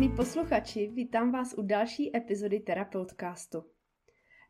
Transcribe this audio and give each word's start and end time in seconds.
Milí 0.00 0.12
posluchači, 0.16 0.86
vítám 0.86 1.32
vás 1.32 1.54
u 1.58 1.62
další 1.62 2.16
epizody 2.16 2.60
Terapeutcastu. 2.60 3.64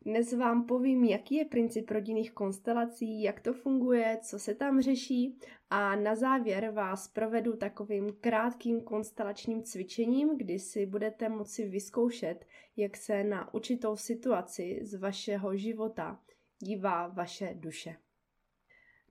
Dnes 0.05 0.33
vám 0.33 0.65
povím, 0.65 1.03
jaký 1.03 1.35
je 1.35 1.45
princip 1.45 1.91
rodinných 1.91 2.31
konstelací, 2.31 3.21
jak 3.21 3.39
to 3.39 3.53
funguje, 3.53 4.19
co 4.21 4.39
se 4.39 4.55
tam 4.55 4.81
řeší 4.81 5.39
a 5.69 5.95
na 5.95 6.15
závěr 6.15 6.71
vás 6.71 7.07
provedu 7.07 7.57
takovým 7.57 8.13
krátkým 8.21 8.81
konstelačním 8.81 9.63
cvičením, 9.63 10.37
kdy 10.37 10.59
si 10.59 10.85
budete 10.85 11.29
moci 11.29 11.69
vyzkoušet, 11.69 12.45
jak 12.77 12.97
se 12.97 13.23
na 13.23 13.53
určitou 13.53 13.95
situaci 13.95 14.79
z 14.81 14.95
vašeho 14.99 15.57
života 15.57 16.19
dívá 16.59 17.07
vaše 17.07 17.53
duše. 17.53 17.95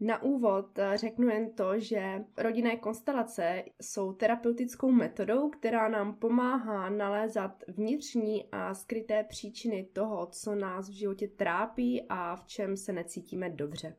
Na 0.02 0.22
úvod 0.22 0.78
eh, 0.78 0.98
řeknu 0.98 1.28
jen 1.28 1.52
to, 1.52 1.78
že 1.78 2.24
rodinné 2.36 2.76
konstelace 2.76 3.64
jsou 3.82 4.12
terapeutickou 4.12 4.90
metodou, 4.90 5.50
která 5.50 5.88
nám 5.88 6.14
pomáhá 6.14 6.90
nalézat 6.90 7.64
vnitřní 7.68 8.48
a 8.52 8.74
skryté 8.74 9.24
příčiny 9.24 9.88
toho, 9.92 10.26
co 10.26 10.54
nás 10.54 10.88
v 10.88 10.92
životě 10.92 11.28
trápí 11.28 12.06
a 12.08 12.36
v 12.36 12.44
čem 12.44 12.76
se 12.76 12.92
necítíme 12.92 13.50
dobře. 13.50 13.96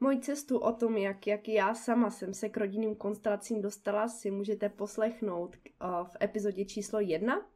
Moji 0.00 0.20
cestu 0.20 0.58
o 0.58 0.72
tom, 0.72 0.96
jak, 0.96 1.26
jak 1.26 1.48
já 1.48 1.74
sama 1.74 2.10
jsem 2.10 2.34
se 2.34 2.48
k 2.48 2.56
rodinným 2.56 2.94
konstelacím 2.94 3.62
dostala, 3.62 4.08
si 4.08 4.30
můžete 4.30 4.68
poslechnout 4.68 5.56
eh, 5.56 5.86
v 6.04 6.16
epizodě 6.22 6.64
číslo 6.64 7.00
1. 7.00 7.46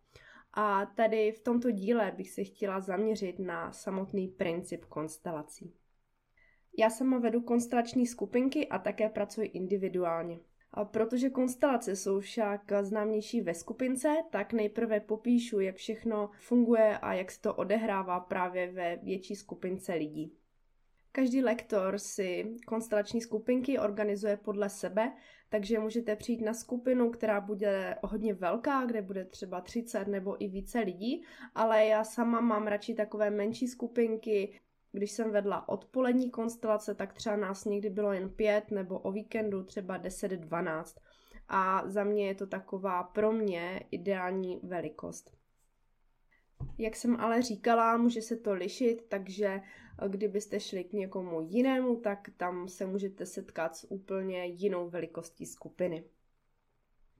A 0.52 0.86
tady 0.86 1.32
v 1.32 1.41
tomto 1.41 1.70
díle 1.70 2.12
bych 2.16 2.30
se 2.30 2.44
chtěla 2.44 2.80
zaměřit 2.80 3.38
na 3.38 3.72
samotný 3.72 4.28
princip 4.28 4.84
konstelací. 4.84 5.74
Já 6.78 6.91
sama 6.91 7.19
vedu 7.19 7.41
konstelační 7.41 8.06
skupinky 8.06 8.69
a 8.69 8.78
také 8.78 9.09
pracuji 9.09 9.48
individuálně. 9.48 10.39
A 10.72 10.84
protože 10.84 11.31
konstelace 11.31 11.97
jsou 11.97 12.20
však 12.20 12.72
známější 12.83 13.41
ve 13.41 13.55
skupince, 13.55 14.14
tak 14.31 14.53
nejprve 14.53 15.00
popíšu, 15.00 15.61
jak 15.61 15.77
všechno 15.77 16.31
funguje 16.39 16.98
a 16.98 17.14
jak 17.14 17.31
se 17.31 17.41
to 17.41 17.55
odehrává 17.55 18.20
právě 18.20 18.72
ve 18.72 18.97
větší 18.97 19.36
skupince 19.36 19.94
lidí. 19.94 20.33
Každý 21.12 21.42
lektor 21.42 21.98
si 21.98 22.56
konstelační 22.66 23.20
skupinky 23.20 23.78
organizuje 23.78 24.36
podle 24.36 24.69
sebe, 24.69 25.12
takže 25.48 25.78
můžete 25.78 26.16
přijít 26.16 26.41
na 26.41 26.55
skupinu, 26.55 27.11
která 27.11 27.41
bude 27.41 27.97
hodně 28.03 28.34
velká, 28.34 28.86
kde 28.86 29.03
bude 29.03 29.25
třeba 29.25 29.61
30 29.61 30.09
nebo 30.09 30.44
i 30.44 30.48
více 30.48 30.81
lidí, 30.81 31.25
ale 31.55 31.86
já 31.86 32.05
sama 32.05 32.41
mám 32.41 32.66
radši 32.66 32.94
takové 32.94 33.31
menší 33.31 33.69
skupinky, 33.69 34.61
když 34.95 35.11
jsem 35.11 35.31
vedla 35.31 35.69
odpolední 35.69 36.31
konstelace, 36.31 36.95
tak 36.95 37.12
třeba 37.12 37.37
nás 37.37 37.64
někdy 37.64 37.91
bylo 37.91 38.12
jen 38.12 38.31
pět, 38.31 38.70
nebo 38.70 38.98
o 38.98 39.12
víkendu 39.12 39.62
třeba 39.62 39.98
10-12. 39.98 40.98
A 41.48 41.83
za 41.87 42.05
mě 42.05 42.27
je 42.27 42.34
to 42.34 42.47
taková 42.47 43.03
pro 43.03 43.33
mě 43.33 43.81
ideální 43.91 44.61
velikost. 44.62 45.37
Jak 46.78 46.97
jsem 46.97 47.17
ale 47.20 47.42
říkala, 47.42 47.97
může 47.97 48.22
se 48.22 48.37
to 48.37 48.53
lišit, 48.53 49.05
takže 49.09 49.61
kdybyste 50.09 50.61
šli 50.61 50.84
k 50.84 50.92
někomu 50.92 51.41
jinému, 51.41 51.97
tak 51.97 52.31
tam 52.37 52.69
se 52.69 52.87
můžete 52.87 53.27
setkat 53.27 53.77
s 53.77 53.91
úplně 53.91 54.47
jinou 54.47 54.91
velikostí 54.91 55.47
skupiny. 55.47 56.05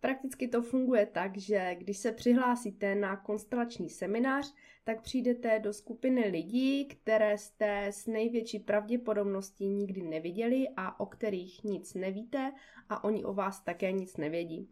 Prakticky 0.05 0.48
to 0.48 0.62
funguje 0.62 1.06
tak, 1.06 1.36
že 1.36 1.74
když 1.78 1.98
se 1.98 2.12
přihlásíte 2.12 2.94
na 2.94 3.16
konstelační 3.16 3.91
seminář, 3.91 4.55
tak 4.84 5.02
přijdete 5.02 5.58
do 5.58 5.72
skupiny 5.72 6.28
lidí, 6.28 6.84
které 6.84 7.38
jste 7.38 7.86
s 7.86 8.06
největší 8.06 8.58
pravděpodobností 8.58 9.69
nikdy 9.69 10.02
neviděli 10.02 10.69
a 10.77 11.00
o 11.00 11.06
kterých 11.06 11.64
nic 11.64 11.94
nevíte 11.94 12.52
a 12.88 13.05
oni 13.05 13.24
o 13.24 13.34
vás 13.34 13.61
také 13.61 13.92
nic 13.92 14.16
nevědí. 14.16 14.69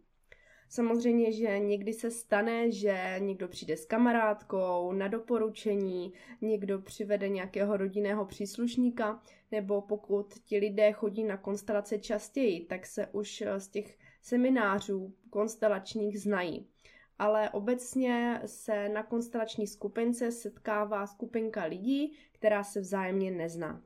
Samozřejmě, 0.69 1.31
že 1.31 1.59
někdy 1.59 1.93
se 1.93 2.11
stane, 2.11 2.71
že 2.71 3.15
někdo 3.19 3.47
přijde 3.47 3.77
s 3.77 3.85
kamarádkou 3.85 4.91
na 4.91 5.07
doporučení, 5.07 6.13
někdo 6.41 6.81
přivede 6.81 7.29
nějakého 7.29 7.77
rodinného 7.77 8.25
příslušníka, 8.25 9.23
nebo 9.51 9.81
pokud 9.81 10.33
ti 10.33 10.57
lidé 10.57 10.91
chodí 10.91 11.23
na 11.23 11.37
konstelace 11.37 11.99
častěji, 11.99 12.65
tak 12.65 12.85
se 12.85 13.07
už 13.07 13.43
z 13.57 13.67
těch 13.67 13.97
seminářů 14.21 15.13
konstelačních 15.33 16.21
znají. 16.21 16.67
Ale 17.19 17.49
obecně 17.49 18.41
se 18.45 18.89
na 18.89 19.03
konstelační 19.03 19.67
skupince 19.67 20.31
setkává 20.31 21.07
skupinka 21.07 21.63
lidí, 21.63 22.17
která 22.31 22.63
se 22.63 22.79
vzájemně 22.79 23.31
nezná. 23.31 23.81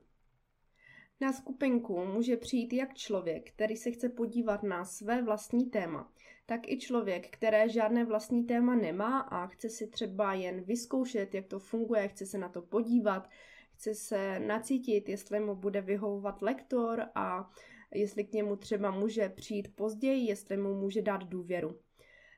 Na 1.20 1.32
skupinku 1.32 2.04
může 2.04 2.36
přijít 2.36 2.72
jak 2.72 2.94
člověk, 2.94 3.50
který 3.50 3.76
se 3.76 3.90
chce 3.90 4.08
podívat 4.08 4.62
na 4.62 4.84
své 4.84 5.22
vlastní 5.22 5.66
téma, 5.70 6.12
tak 6.46 6.68
i 6.68 6.78
člověk, 6.78 7.30
které 7.30 7.68
žádné 7.68 8.04
vlastní 8.04 8.44
téma 8.44 8.74
nemá 8.74 9.20
a 9.20 9.46
chce 9.46 9.68
si 9.68 9.86
třeba 9.86 10.34
jen 10.34 10.60
vyzkoušet, 10.60 11.34
jak 11.34 11.46
to 11.46 11.58
funguje, 11.58 12.08
chce 12.08 12.26
se 12.26 12.38
na 12.38 12.48
to 12.48 12.62
podívat, 12.62 13.28
chce 13.72 13.94
se 13.94 14.40
nacítit, 14.40 15.08
jestli 15.08 15.40
mu 15.40 15.54
bude 15.54 15.80
vyhovovat 15.80 16.42
lektor 16.42 17.04
a 17.14 17.50
jestli 17.94 18.24
k 18.24 18.32
němu 18.32 18.56
třeba 18.56 18.90
může 18.90 19.28
přijít 19.28 19.76
později, 19.76 20.26
jestli 20.26 20.56
mu 20.56 20.74
může 20.74 21.02
dát 21.02 21.24
důvěru. 21.24 21.80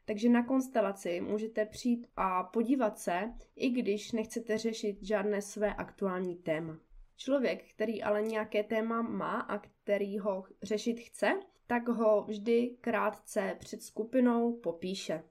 Takže 0.04 0.28
na 0.28 0.44
konstelaci 0.44 1.20
můžete 1.20 1.66
přijít 1.66 2.06
a 2.16 2.42
podívat 2.42 2.98
se, 2.98 3.32
i 3.56 3.70
když 3.70 4.12
nechcete 4.12 4.58
řešit 4.58 5.02
žádné 5.02 5.42
své 5.42 5.74
aktuální 5.74 6.36
téma. 6.36 6.78
Člověk, 7.16 7.70
který 7.70 8.02
ale 8.02 8.22
nějaké 8.22 8.62
téma 8.62 9.02
má 9.02 9.40
a 9.40 9.58
který 9.58 10.18
ho 10.18 10.44
řešit 10.62 11.00
chce, 11.00 11.40
tak 11.66 11.88
ho 11.88 12.22
vždy 12.22 12.76
krátce 12.80 13.56
před 13.58 13.82
skupinou 13.82 14.52
popíše. 14.52 15.22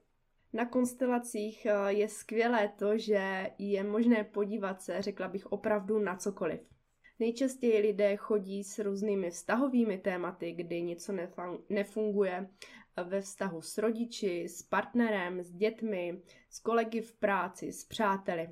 Na 0.52 0.66
konstelacích 0.66 1.66
eh, 1.66 1.92
je 1.92 2.08
skvělé 2.08 2.68
to, 2.68 2.98
že 2.98 3.50
je 3.58 3.84
možné 3.84 4.24
podívat 4.24 4.82
se, 4.82 5.02
řekla 5.02 5.28
bych, 5.28 5.46
opravdu 5.46 5.98
na 5.98 6.16
cokoliv. 6.16 6.60
Nejčastěji 7.20 7.80
lidé 7.80 8.16
chodí 8.16 8.64
s 8.64 8.78
různými 8.78 9.30
vztahovými 9.30 9.98
tématy, 9.98 10.52
kdy 10.52 10.82
něco 10.82 11.12
nefunguje 11.68 12.48
ve 13.04 13.20
vztahu 13.20 13.62
s 13.62 13.78
rodiči, 13.78 14.48
s 14.48 14.62
partnerem, 14.62 15.42
s 15.42 15.50
dětmi, 15.50 16.22
s 16.50 16.58
kolegy 16.58 17.00
v 17.00 17.12
práci, 17.12 17.72
s 17.72 17.84
přáteli. 17.84 18.48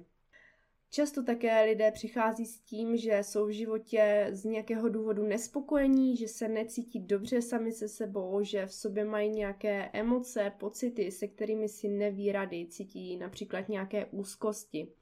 Často 0.90 1.24
také 1.24 1.64
lidé 1.64 1.90
přichází 1.90 2.46
s 2.46 2.60
tím, 2.60 2.96
že 2.96 3.18
jsou 3.22 3.46
v 3.46 3.50
životě 3.50 4.28
z 4.30 4.44
nějakého 4.44 4.88
důvodu 4.88 5.22
nespokojení, 5.22 6.16
že 6.16 6.28
se 6.28 6.48
necítí 6.48 7.00
dobře 7.00 7.42
sami 7.42 7.72
se 7.72 7.88
sebou, 7.88 8.42
že 8.42 8.66
v 8.66 8.74
sobě 8.74 9.04
mají 9.04 9.30
nějaké 9.30 9.90
emoce, 9.92 10.52
pocity, 10.58 11.10
se 11.10 11.28
kterými 11.28 11.68
si 11.68 11.88
neví 11.88 12.32
rady, 12.32 12.66
cítí 12.66 13.16
například 13.16 13.68
nějaké 13.68 14.06
úzkosti 14.06 14.92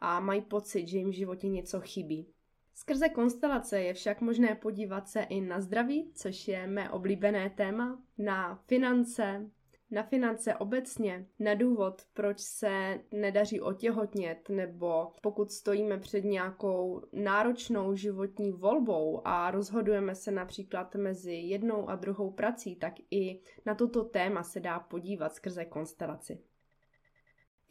a 0.00 0.20
mají 0.20 0.40
pocit, 0.40 0.88
že 0.88 0.98
jim 0.98 1.10
v 1.10 1.16
životě 1.16 1.48
něco 1.48 1.80
chybí. 1.80 2.26
Skrze 2.74 3.08
konstelace 3.08 3.80
je 3.82 3.94
však 3.94 4.20
možné 4.20 4.54
podívat 4.54 5.08
se 5.08 5.22
i 5.22 5.40
na 5.40 5.60
zdraví, 5.60 6.12
což 6.14 6.48
je 6.48 6.66
mé 6.66 6.90
oblíbené 6.90 7.50
téma, 7.50 8.02
na 8.18 8.54
finance, 8.66 9.50
na 9.90 10.02
finance 10.02 10.54
obecně, 10.54 11.26
na 11.38 11.54
důvod, 11.54 12.02
proč 12.14 12.40
se 12.40 13.00
nedaří 13.12 13.60
otěhotnět, 13.60 14.48
nebo 14.48 15.12
pokud 15.22 15.50
stojíme 15.50 15.98
před 15.98 16.24
nějakou 16.24 17.02
náročnou 17.12 17.94
životní 17.94 18.52
volbou 18.52 19.22
a 19.24 19.50
rozhodujeme 19.50 20.14
se 20.14 20.30
například 20.30 20.94
mezi 20.94 21.32
jednou 21.32 21.88
a 21.88 21.96
druhou 21.96 22.30
prací, 22.30 22.76
tak 22.76 22.94
i 23.10 23.40
na 23.66 23.74
toto 23.74 24.04
téma 24.04 24.42
se 24.42 24.60
dá 24.60 24.80
podívat 24.80 25.34
skrze 25.34 25.64
konstelaci. 25.64 26.51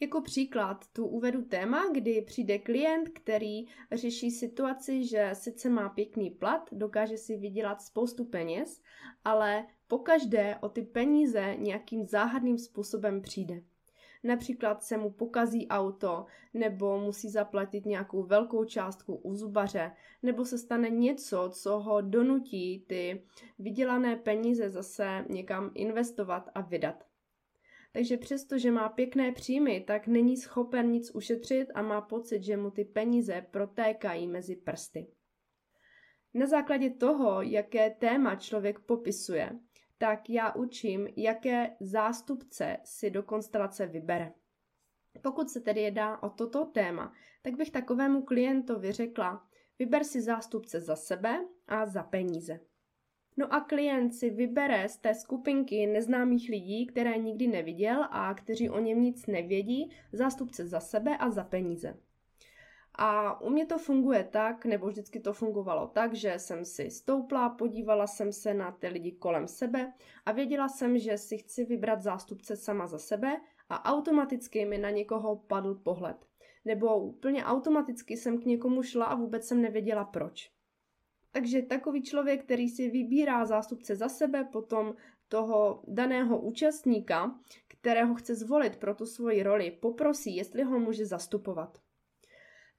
Jako 0.02 0.20
příklad 0.20 0.84
tu 0.92 1.06
uvedu 1.06 1.42
téma, 1.42 1.88
kdy 1.92 2.22
přijde 2.22 2.58
klient, 2.58 3.08
který 3.08 3.66
řeší 3.92 4.30
situaci, 4.30 5.04
že 5.04 5.30
sice 5.32 5.70
má 5.70 5.88
pěkný 5.88 6.30
plat, 6.30 6.68
dokáže 6.72 7.16
si 7.16 7.36
vydělat 7.36 7.82
spoustu 7.82 8.24
peněz, 8.24 8.82
ale 9.24 9.66
pokaždé 9.88 10.58
o 10.60 10.68
ty 10.68 10.82
peníze 10.82 11.56
nějakým 11.58 12.06
záhadným 12.06 12.58
způsobem 12.58 13.22
přijde. 13.22 13.62
Například 14.24 14.82
se 14.82 14.96
mu 14.96 15.10
pokazí 15.10 15.68
auto, 15.68 16.26
nebo 16.54 17.00
musí 17.00 17.30
zaplatit 17.30 17.86
nějakou 17.86 18.22
velkou 18.22 18.64
částku 18.64 19.14
u 19.14 19.34
zubaře, 19.34 19.92
nebo 20.22 20.44
se 20.44 20.58
stane 20.58 20.90
něco, 20.90 21.50
co 21.52 21.78
ho 21.78 22.00
donutí 22.00 22.84
ty 22.86 23.22
vydělané 23.58 24.16
peníze 24.16 24.70
zase 24.70 25.24
někam 25.28 25.70
investovat 25.74 26.48
a 26.54 26.60
vydat. 26.60 27.11
Takže 27.92 28.16
přesto, 28.16 28.58
že 28.58 28.70
má 28.70 28.88
pěkné 28.88 29.32
příjmy, 29.32 29.80
tak 29.80 30.06
není 30.06 30.36
schopen 30.36 30.90
nic 30.90 31.14
ušetřit 31.14 31.68
a 31.74 31.82
má 31.82 32.00
pocit, 32.00 32.42
že 32.42 32.56
mu 32.56 32.70
ty 32.70 32.84
peníze 32.84 33.46
protékají 33.50 34.26
mezi 34.26 34.56
prsty. 34.56 35.06
Na 36.34 36.46
základě 36.46 36.90
toho, 36.90 37.42
jaké 37.42 37.90
téma 37.90 38.36
člověk 38.36 38.78
popisuje, 38.78 39.58
tak 39.98 40.30
já 40.30 40.54
učím, 40.54 41.08
jaké 41.16 41.76
zástupce 41.80 42.76
si 42.84 43.10
do 43.10 43.22
konstelace 43.22 43.86
vybere. 43.86 44.32
Pokud 45.22 45.50
se 45.50 45.60
tedy 45.60 45.80
jedná 45.80 46.22
o 46.22 46.30
toto 46.30 46.64
téma, 46.64 47.12
tak 47.42 47.56
bych 47.56 47.70
takovému 47.70 48.22
klientovi 48.22 48.92
řekla, 48.92 49.48
vyber 49.78 50.04
si 50.04 50.22
zástupce 50.22 50.80
za 50.80 50.96
sebe 50.96 51.48
a 51.66 51.86
za 51.86 52.02
peníze. 52.02 52.60
No 53.36 53.54
a 53.54 53.60
klient 53.60 54.14
si 54.14 54.30
vybere 54.30 54.88
z 54.88 54.96
té 54.96 55.14
skupinky 55.14 55.86
neznámých 55.86 56.48
lidí, 56.48 56.86
které 56.86 57.18
nikdy 57.18 57.46
neviděl 57.46 58.06
a 58.10 58.34
kteří 58.34 58.70
o 58.70 58.78
něm 58.78 59.02
nic 59.02 59.26
nevědí, 59.26 59.90
zástupce 60.12 60.66
za 60.66 60.80
sebe 60.80 61.16
a 61.16 61.30
za 61.30 61.44
peníze. 61.44 61.96
A 62.94 63.40
u 63.40 63.50
mě 63.50 63.66
to 63.66 63.78
funguje 63.78 64.24
tak, 64.24 64.64
nebo 64.64 64.86
vždycky 64.86 65.20
to 65.20 65.32
fungovalo 65.32 65.86
tak, 65.86 66.14
že 66.14 66.38
jsem 66.38 66.64
si 66.64 66.90
stoupla, 66.90 67.48
podívala 67.48 68.06
jsem 68.06 68.32
se 68.32 68.54
na 68.54 68.72
ty 68.72 68.88
lidi 68.88 69.12
kolem 69.12 69.48
sebe 69.48 69.92
a 70.26 70.32
věděla 70.32 70.68
jsem, 70.68 70.98
že 70.98 71.18
si 71.18 71.38
chci 71.38 71.64
vybrat 71.64 72.02
zástupce 72.02 72.56
sama 72.56 72.86
za 72.86 72.98
sebe 72.98 73.40
a 73.68 73.84
automaticky 73.84 74.64
mi 74.64 74.78
na 74.78 74.90
někoho 74.90 75.36
padl 75.36 75.74
pohled. 75.74 76.26
Nebo 76.64 76.98
úplně 76.98 77.44
automaticky 77.44 78.16
jsem 78.16 78.40
k 78.40 78.44
někomu 78.44 78.82
šla 78.82 79.04
a 79.04 79.14
vůbec 79.14 79.44
jsem 79.44 79.62
nevěděla 79.62 80.04
proč. 80.04 80.50
Takže 81.32 81.62
takový 81.62 82.02
člověk, 82.02 82.44
který 82.44 82.68
si 82.68 82.90
vybírá 82.90 83.46
zástupce 83.46 83.96
za 83.96 84.08
sebe, 84.08 84.44
potom 84.44 84.94
toho 85.28 85.82
daného 85.88 86.40
účastníka, 86.40 87.40
kterého 87.68 88.14
chce 88.14 88.34
zvolit 88.34 88.76
pro 88.76 88.94
tu 88.94 89.06
svoji 89.06 89.42
roli, 89.42 89.70
poprosí, 89.70 90.36
jestli 90.36 90.62
ho 90.62 90.78
může 90.78 91.06
zastupovat. 91.06 91.78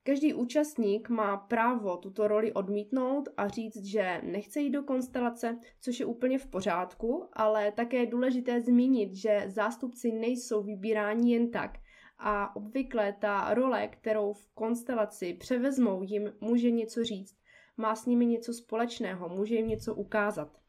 Každý 0.05 0.33
účastník 0.33 1.09
má 1.09 1.37
právo 1.37 1.97
tuto 1.97 2.27
roli 2.27 2.53
odmítnout 2.53 3.29
a 3.37 3.47
říct, 3.47 3.85
že 3.85 4.21
nechce 4.23 4.59
jít 4.59 4.69
do 4.69 4.83
konstelace, 4.83 5.59
což 5.81 5.99
je 5.99 6.05
úplně 6.05 6.39
v 6.39 6.47
pořádku, 6.47 7.29
ale 7.33 7.71
také 7.71 7.97
je 7.97 8.05
důležité 8.05 8.61
zmínit, 8.61 9.13
že 9.15 9.43
zástupci 9.47 10.11
nejsou 10.11 10.63
vybíráni 10.63 11.33
jen 11.33 11.51
tak 11.51 11.71
a 12.17 12.55
obvykle 12.55 13.15
ta 13.21 13.53
role, 13.53 13.87
kterou 13.87 14.33
v 14.33 14.53
konstelaci 14.53 15.33
převezmou, 15.33 16.03
jim 16.03 16.33
může 16.41 16.71
něco 16.71 17.03
říct, 17.03 17.35
má 17.77 17.95
s 17.95 18.05
nimi 18.05 18.25
něco 18.25 18.53
společného, 18.53 19.29
může 19.29 19.55
jim 19.55 19.67
něco 19.67 19.95
ukázat. 19.95 20.59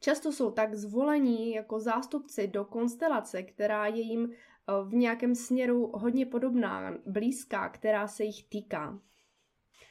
Často 0.00 0.32
jsou 0.32 0.50
tak 0.50 0.74
zvolení 0.74 1.52
jako 1.52 1.80
zástupci 1.80 2.48
do 2.48 2.64
konstelace, 2.64 3.42
která 3.42 3.86
je 3.86 4.00
jim 4.00 4.32
v 4.84 4.94
nějakém 4.94 5.34
směru 5.34 5.92
hodně 5.94 6.26
podobná, 6.26 6.98
blízká, 7.06 7.68
která 7.68 8.08
se 8.08 8.24
jich 8.24 8.48
týká. 8.48 9.00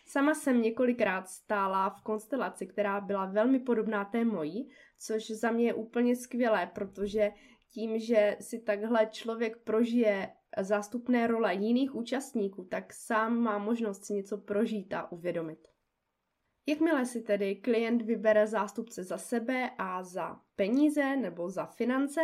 Sama 0.06 0.34
jsem 0.34 0.62
několikrát 0.62 1.30
stála 1.30 1.90
v 1.90 2.02
konstelaci, 2.02 2.68
která 2.68 3.02
byla 3.02 3.26
velmi 3.26 3.60
podobná 3.60 4.06
té 4.06 4.26
mojí, 4.26 4.70
což 5.00 5.32
za 5.32 5.52
mě 5.52 5.66
je 5.66 5.74
úplně 5.74 6.16
skvělé, 6.16 6.72
protože 6.76 7.32
tím, 7.70 8.00
že 8.00 8.38
si 8.40 8.60
takhle 8.60 9.08
člověk 9.12 9.58
prožije 9.58 10.34
zástupné 10.62 11.28
role 11.28 11.56
jiných 11.56 11.96
účastníků, 11.96 12.64
tak 12.64 12.94
sám 12.94 13.38
má 13.38 13.58
možnost 13.58 14.06
si 14.06 14.14
něco 14.14 14.38
prožít 14.38 14.94
a 14.94 15.12
uvědomit. 15.12 15.73
Jakmile 16.66 17.06
si 17.06 17.22
tedy 17.22 17.56
klient 17.56 18.02
vybere 18.02 18.48
zástupce 18.48 19.04
za 19.04 19.18
sebe 19.18 19.70
a 19.78 20.04
za 20.04 20.40
peníze 20.56 21.16
nebo 21.16 21.50
za 21.50 21.66
finance, 21.66 22.22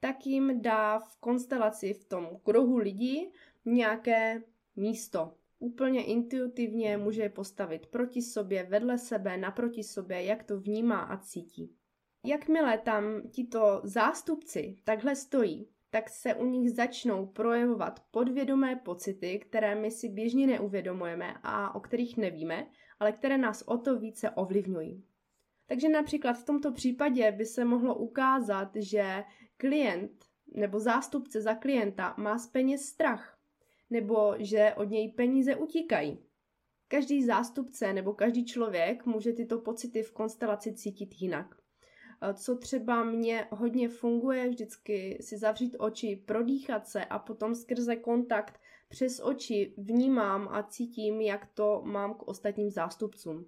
tak 0.00 0.26
jim 0.26 0.62
dá 0.62 0.98
v 0.98 1.16
konstelaci 1.16 1.94
v 1.94 2.04
tom 2.04 2.28
kruhu 2.42 2.76
lidí 2.76 3.32
nějaké 3.64 4.42
místo. 4.76 5.34
Úplně 5.58 6.04
intuitivně 6.04 6.96
může 6.96 7.22
je 7.22 7.28
postavit 7.28 7.86
proti 7.86 8.22
sobě, 8.22 8.62
vedle 8.64 8.98
sebe, 8.98 9.36
naproti 9.36 9.82
sobě, 9.82 10.22
jak 10.22 10.44
to 10.44 10.60
vnímá 10.60 11.00
a 11.00 11.16
cítí. 11.16 11.76
Jakmile 12.24 12.78
tam 12.78 13.04
tito 13.30 13.80
zástupci 13.84 14.76
takhle 14.84 15.16
stojí, 15.16 15.68
tak 15.90 16.10
se 16.10 16.34
u 16.34 16.44
nich 16.44 16.70
začnou 16.70 17.26
projevovat 17.26 18.00
podvědomé 18.10 18.76
pocity, 18.76 19.38
které 19.38 19.74
my 19.74 19.90
si 19.90 20.08
běžně 20.08 20.46
neuvědomujeme 20.46 21.34
a 21.42 21.74
o 21.74 21.80
kterých 21.80 22.16
nevíme, 22.16 22.66
ale 23.04 23.12
které 23.12 23.38
nás 23.38 23.62
o 23.62 23.78
to 23.78 23.98
více 23.98 24.30
ovlivňují. 24.30 25.04
Takže 25.66 25.88
například 25.88 26.32
v 26.32 26.44
tomto 26.44 26.72
případě 26.72 27.32
by 27.32 27.46
se 27.46 27.64
mohlo 27.64 27.94
ukázat, 27.94 28.70
že 28.76 29.24
klient 29.56 30.24
nebo 30.54 30.80
zástupce 30.80 31.40
za 31.42 31.54
klienta 31.54 32.14
má 32.18 32.38
z 32.38 32.46
peněz 32.46 32.82
strach, 32.84 33.38
nebo 33.90 34.34
že 34.38 34.74
od 34.76 34.90
něj 34.90 35.12
peníze 35.12 35.56
utíkají. 35.56 36.18
Každý 36.88 37.24
zástupce 37.24 37.92
nebo 37.92 38.12
každý 38.12 38.44
člověk 38.44 39.06
může 39.06 39.32
tyto 39.32 39.58
pocity 39.58 40.02
v 40.02 40.12
konstelaci 40.12 40.72
cítit 40.72 41.14
jinak. 41.20 41.54
Co 42.34 42.56
třeba 42.56 43.04
mě 43.04 43.46
hodně 43.50 43.88
funguje, 43.88 44.48
vždycky 44.48 45.18
si 45.20 45.38
zavřít 45.38 45.76
oči, 45.78 46.22
prodýchat 46.26 46.88
se 46.88 47.04
a 47.04 47.18
potom 47.18 47.54
skrze 47.54 47.96
kontakt 47.96 48.60
přes 48.88 49.20
oči 49.20 49.74
vnímám 49.78 50.48
a 50.50 50.62
cítím, 50.62 51.20
jak 51.20 51.46
to 51.54 51.82
mám 51.84 52.14
k 52.14 52.28
ostatním 52.28 52.70
zástupcům. 52.70 53.46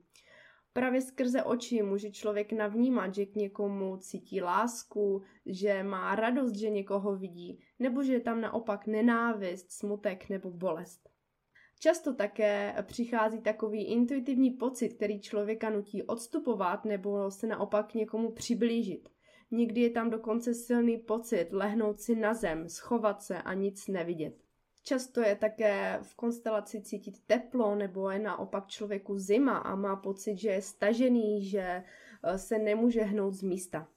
Právě 0.73 1.01
skrze 1.01 1.43
oči 1.43 1.83
může 1.83 2.11
člověk 2.11 2.53
navnímat, 2.53 3.15
že 3.15 3.27
k 3.27 3.35
někomu 3.35 3.97
cítí 3.97 4.41
lásku, 4.41 5.23
že 5.47 5.83
má 5.83 6.15
radost, 6.15 6.55
že 6.55 6.71
někoho 6.71 7.17
vidí, 7.17 7.61
nebo 7.79 8.03
že 8.03 8.13
je 8.13 8.21
tam 8.21 8.41
naopak 8.41 8.87
nenávist, 8.87 9.71
smutek 9.71 10.29
nebo 10.29 10.51
bolest. 10.51 11.09
Často 11.81 12.15
také 12.15 12.75
přichází 12.83 13.41
takový 13.41 13.85
intuitivní 13.85 14.51
pocit, 14.51 14.89
který 14.89 15.21
člověka 15.21 15.71
nutí 15.71 16.03
odstupovat 16.03 16.85
nebo 16.85 17.31
se 17.31 17.47
naopak 17.47 17.95
někomu 17.95 18.31
přiblížit. 18.33 19.09
Někdy 19.51 19.81
je 19.81 19.91
tam 19.91 20.11
dokonce 20.11 20.55
silný 20.55 20.99
pocit 20.99 21.49
lehnout 21.53 22.01
si 22.01 22.17
na 22.17 22.35
zem, 22.35 22.69
schovat 22.69 23.23
se 23.23 23.43
a 23.43 23.55
nic 23.55 23.89
nevidět. 23.89 24.46
Často 24.89 25.21
je 25.21 25.37
také 25.37 25.99
v 26.03 26.15
konstelaci 26.15 26.83
cítit 26.83 27.27
teplo 27.27 27.75
nebo 27.75 28.11
je 28.11 28.19
naopak 28.19 28.67
člověku 28.67 29.19
zima 29.19 29.59
a 29.59 29.75
má 29.75 29.97
pocit, 29.97 30.37
že 30.37 30.49
je 30.49 30.63
stažený, 30.63 31.45
že 31.45 31.61
eh, 32.23 32.39
se 32.39 32.59
nemůže 32.59 33.03
hnout 33.03 33.35
z 33.35 33.43
místa. 33.43 33.89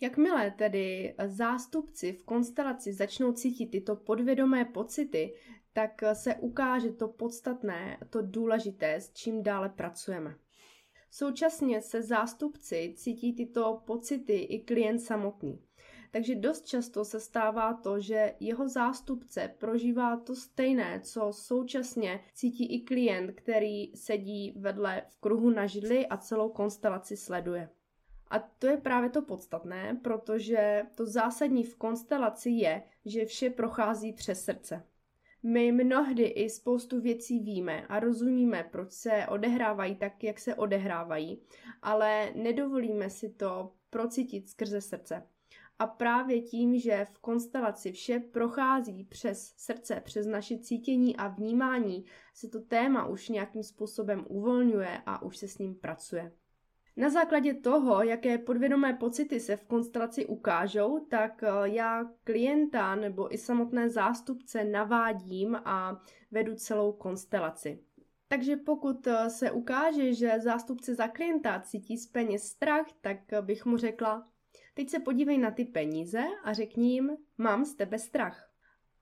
Jakmile 0.00 0.50
tedy 0.50 1.14
zástupci 1.26 2.12
v 2.12 2.24
konstelaci 2.24 2.92
začnou 2.92 3.32
cítit 3.32 3.66
tyto 3.66 3.96
podvědomé 3.96 4.64
pocity, 4.64 5.34
tak 5.72 6.02
se 6.12 6.34
ukáže 6.34 6.92
to 6.92 7.08
podstatné, 7.08 7.98
to 8.10 8.22
důležité, 8.22 8.94
s 8.94 9.12
čím 9.12 9.42
dále 9.42 9.68
pracujeme. 9.68 10.34
Současně 11.10 11.82
se 11.82 12.02
zástupci 12.02 12.94
cítí 12.96 13.34
tyto 13.34 13.82
pocity 13.86 14.36
i 14.36 14.64
klient 14.64 14.98
samotný. 14.98 15.65
Takže 16.10 16.34
dost 16.34 16.66
často 16.66 17.04
se 17.04 17.20
stává 17.20 17.74
to, 17.74 18.00
že 18.00 18.34
jeho 18.40 18.68
zástupce 18.68 19.54
prožívá 19.58 20.16
to 20.16 20.34
stejné, 20.34 21.00
co 21.00 21.32
současně 21.32 22.20
cítí 22.34 22.74
i 22.74 22.80
klient, 22.80 23.32
který 23.32 23.96
sedí 23.96 24.52
vedle 24.56 25.02
v 25.08 25.20
kruhu 25.20 25.50
na 25.50 25.66
židli 25.66 26.06
a 26.06 26.16
celou 26.16 26.48
konstelaci 26.48 27.16
sleduje. 27.16 27.68
A 28.30 28.38
to 28.38 28.66
je 28.66 28.76
právě 28.76 29.10
to 29.10 29.22
podstatné, 29.22 30.00
protože 30.02 30.82
to 30.94 31.06
zásadní 31.06 31.64
v 31.64 31.76
konstelaci 31.76 32.50
je, 32.50 32.82
že 33.04 33.24
vše 33.24 33.50
prochází 33.50 34.12
přes 34.12 34.44
srdce. 34.44 34.82
My 35.42 35.72
mnohdy 35.72 36.22
i 36.22 36.50
spoustu 36.50 37.00
věcí 37.00 37.40
víme 37.40 37.86
a 37.86 38.00
rozumíme, 38.00 38.68
proč 38.72 38.92
se 38.92 39.26
odehrávají 39.28 39.96
tak, 39.96 40.24
jak 40.24 40.40
se 40.40 40.54
odehrávají, 40.54 41.42
ale 41.82 42.32
nedovolíme 42.34 43.10
si 43.10 43.28
to 43.28 43.72
procítit 43.90 44.48
skrze 44.48 44.80
srdce. 44.80 45.22
A 45.78 45.86
právě 45.86 46.42
tím, 46.42 46.78
že 46.78 47.06
v 47.12 47.18
konstelaci 47.18 47.92
vše 47.92 48.18
prochází 48.18 49.04
přes 49.04 49.54
srdce, 49.56 50.00
přes 50.04 50.26
naše 50.26 50.58
cítění 50.58 51.16
a 51.16 51.28
vnímání, 51.28 52.04
se 52.34 52.48
to 52.48 52.60
téma 52.60 53.06
už 53.06 53.28
nějakým 53.28 53.62
způsobem 53.62 54.24
uvolňuje 54.28 55.02
a 55.06 55.22
už 55.22 55.36
se 55.36 55.48
s 55.48 55.58
ním 55.58 55.74
pracuje. 55.74 56.32
Na 56.98 57.10
základě 57.10 57.54
toho, 57.54 58.02
jaké 58.02 58.38
podvědomé 58.38 58.92
pocity 58.92 59.40
se 59.40 59.56
v 59.56 59.64
konstelaci 59.64 60.26
ukážou, 60.26 61.06
tak 61.10 61.42
eh, 61.42 61.48
já 61.64 62.04
klienta 62.24 62.94
nebo 62.94 63.34
i 63.34 63.38
samotné 63.38 63.90
zástupce 63.90 64.64
navádím 64.64 65.56
a 65.64 66.02
vedu 66.30 66.54
celou 66.54 66.92
konstelaci. 66.92 67.82
Takže 68.28 68.56
pokud 68.56 69.06
eh, 69.06 69.30
se 69.30 69.50
ukáže, 69.50 70.14
že 70.14 70.40
zástupce 70.40 70.94
za 70.94 71.08
klienta 71.08 71.60
cítí 71.60 71.96
z 71.96 72.06
peněz 72.06 72.42
strach, 72.42 72.86
tak 73.00 73.32
eh, 73.32 73.42
bych 73.42 73.66
mu 73.66 73.76
řekla, 73.76 74.28
Teď 74.76 74.90
se 74.90 74.98
podívej 74.98 75.38
na 75.38 75.50
ty 75.50 75.64
peníze 75.64 76.24
a 76.44 76.52
řekni 76.52 76.92
jim, 76.92 77.16
mám 77.38 77.64
z 77.64 77.74
tebe 77.74 77.98
strach. 77.98 78.50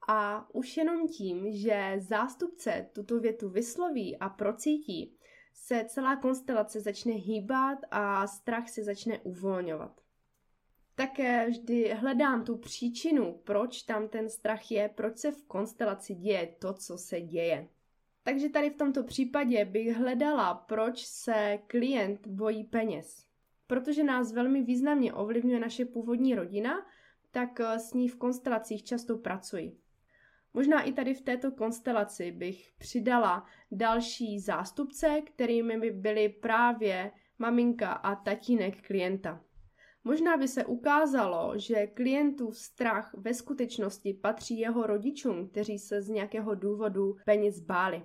A 0.08 0.48
už 0.54 0.76
jenom 0.76 1.08
tím, 1.08 1.52
že 1.52 1.96
zástupce 1.98 2.90
tuto 2.92 3.20
větu 3.20 3.48
vysloví 3.48 4.18
a 4.18 4.28
procítí, 4.28 5.18
se 5.54 5.84
celá 5.88 6.16
konstelace 6.16 6.80
začne 6.80 7.12
hýbat 7.12 7.78
a 7.90 8.26
strach 8.26 8.68
se 8.68 8.84
začne 8.84 9.18
uvolňovat. 9.18 10.00
Také 10.94 11.48
vždy 11.48 11.94
hledám 11.94 12.44
tu 12.44 12.56
příčinu, 12.56 13.40
proč 13.44 13.82
tam 13.82 14.08
ten 14.08 14.28
strach 14.28 14.70
je, 14.70 14.88
proč 14.88 15.18
se 15.18 15.32
v 15.32 15.46
konstelaci 15.46 16.14
děje 16.14 16.56
to, 16.58 16.74
co 16.74 16.98
se 16.98 17.20
děje. 17.20 17.68
Takže 18.22 18.48
tady 18.48 18.70
v 18.70 18.76
tomto 18.76 19.04
případě 19.04 19.64
bych 19.64 19.96
hledala, 19.96 20.54
proč 20.54 21.06
se 21.06 21.58
klient 21.66 22.26
bojí 22.26 22.64
peněz 22.64 23.23
protože 23.66 24.04
nás 24.04 24.32
velmi 24.32 24.62
významně 24.62 25.12
ovlivňuje 25.12 25.60
naše 25.60 25.84
původní 25.84 26.34
rodina, 26.34 26.86
tak 27.30 27.60
eh, 27.60 27.78
s 27.78 27.92
ní 27.92 28.08
v 28.08 28.16
konstelacích 28.16 28.84
často 28.84 29.18
pracuji. 29.18 29.78
Možná 30.54 30.82
i 30.82 30.92
tady 30.92 31.14
v 31.14 31.22
této 31.22 31.50
konstelaci 31.50 32.32
bych 32.32 32.72
přidala 32.78 33.46
další 33.72 34.40
zástupce, 34.40 35.20
kterými 35.20 35.80
by 35.80 35.90
byly 35.90 36.28
právě 36.28 37.12
maminka 37.38 37.92
a 37.92 38.14
tatínek 38.14 38.86
klienta. 38.86 39.44
Možná 40.04 40.36
by 40.36 40.48
se 40.48 40.64
ukázalo, 40.64 41.52
že 41.56 41.86
klientův 41.86 42.58
strach 42.58 43.14
ve 43.14 43.34
skutečnosti 43.34 44.14
patří 44.14 44.58
jeho 44.58 44.86
rodičům, 44.86 45.48
kteří 45.48 45.78
se 45.78 46.02
z 46.02 46.08
nějakého 46.08 46.54
důvodu 46.54 47.16
peněz 47.24 47.60
báli. 47.60 48.02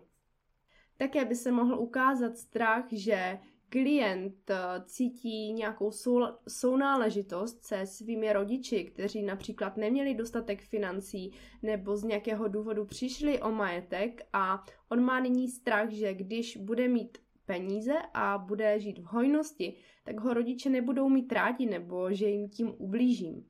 Také 0.97 1.25
by 1.25 1.35
se 1.35 1.51
mohl 1.51 1.79
ukázat 1.79 2.37
strach, 2.37 2.85
že 2.91 3.39
klient 3.69 4.49
eh, 4.49 4.57
cítí 4.85 5.53
nějakou 5.53 5.91
sou, 5.91 6.19
sounáležitost 6.47 7.63
se 7.63 7.85
svými 7.85 8.33
rodiči, 8.33 8.83
kteří 8.83 9.23
například 9.23 9.77
neměli 9.77 10.15
dostatek 10.15 10.61
financí 10.61 11.31
nebo 11.61 11.97
z 11.97 12.03
nějakého 12.03 12.47
důvodu 12.47 12.85
přišli 12.85 13.41
o 13.41 13.51
majetek 13.51 14.21
a 14.33 14.63
on 14.89 15.01
má 15.01 15.19
nyní 15.19 15.47
strach, 15.47 15.89
že 15.89 16.13
když 16.13 16.57
bude 16.57 16.87
mít 16.87 17.17
peníze 17.45 17.93
a 18.13 18.37
bude 18.37 18.79
žít 18.79 18.99
v 18.99 19.03
hojnosti, 19.03 19.73
tak 20.03 20.19
ho 20.19 20.33
rodiče 20.33 20.69
nebudou 20.69 21.09
mít 21.09 21.31
rádi 21.31 21.65
nebo 21.65 22.13
že 22.13 22.29
jim 22.29 22.49
tím 22.49 22.73
ublížím. 22.77 23.45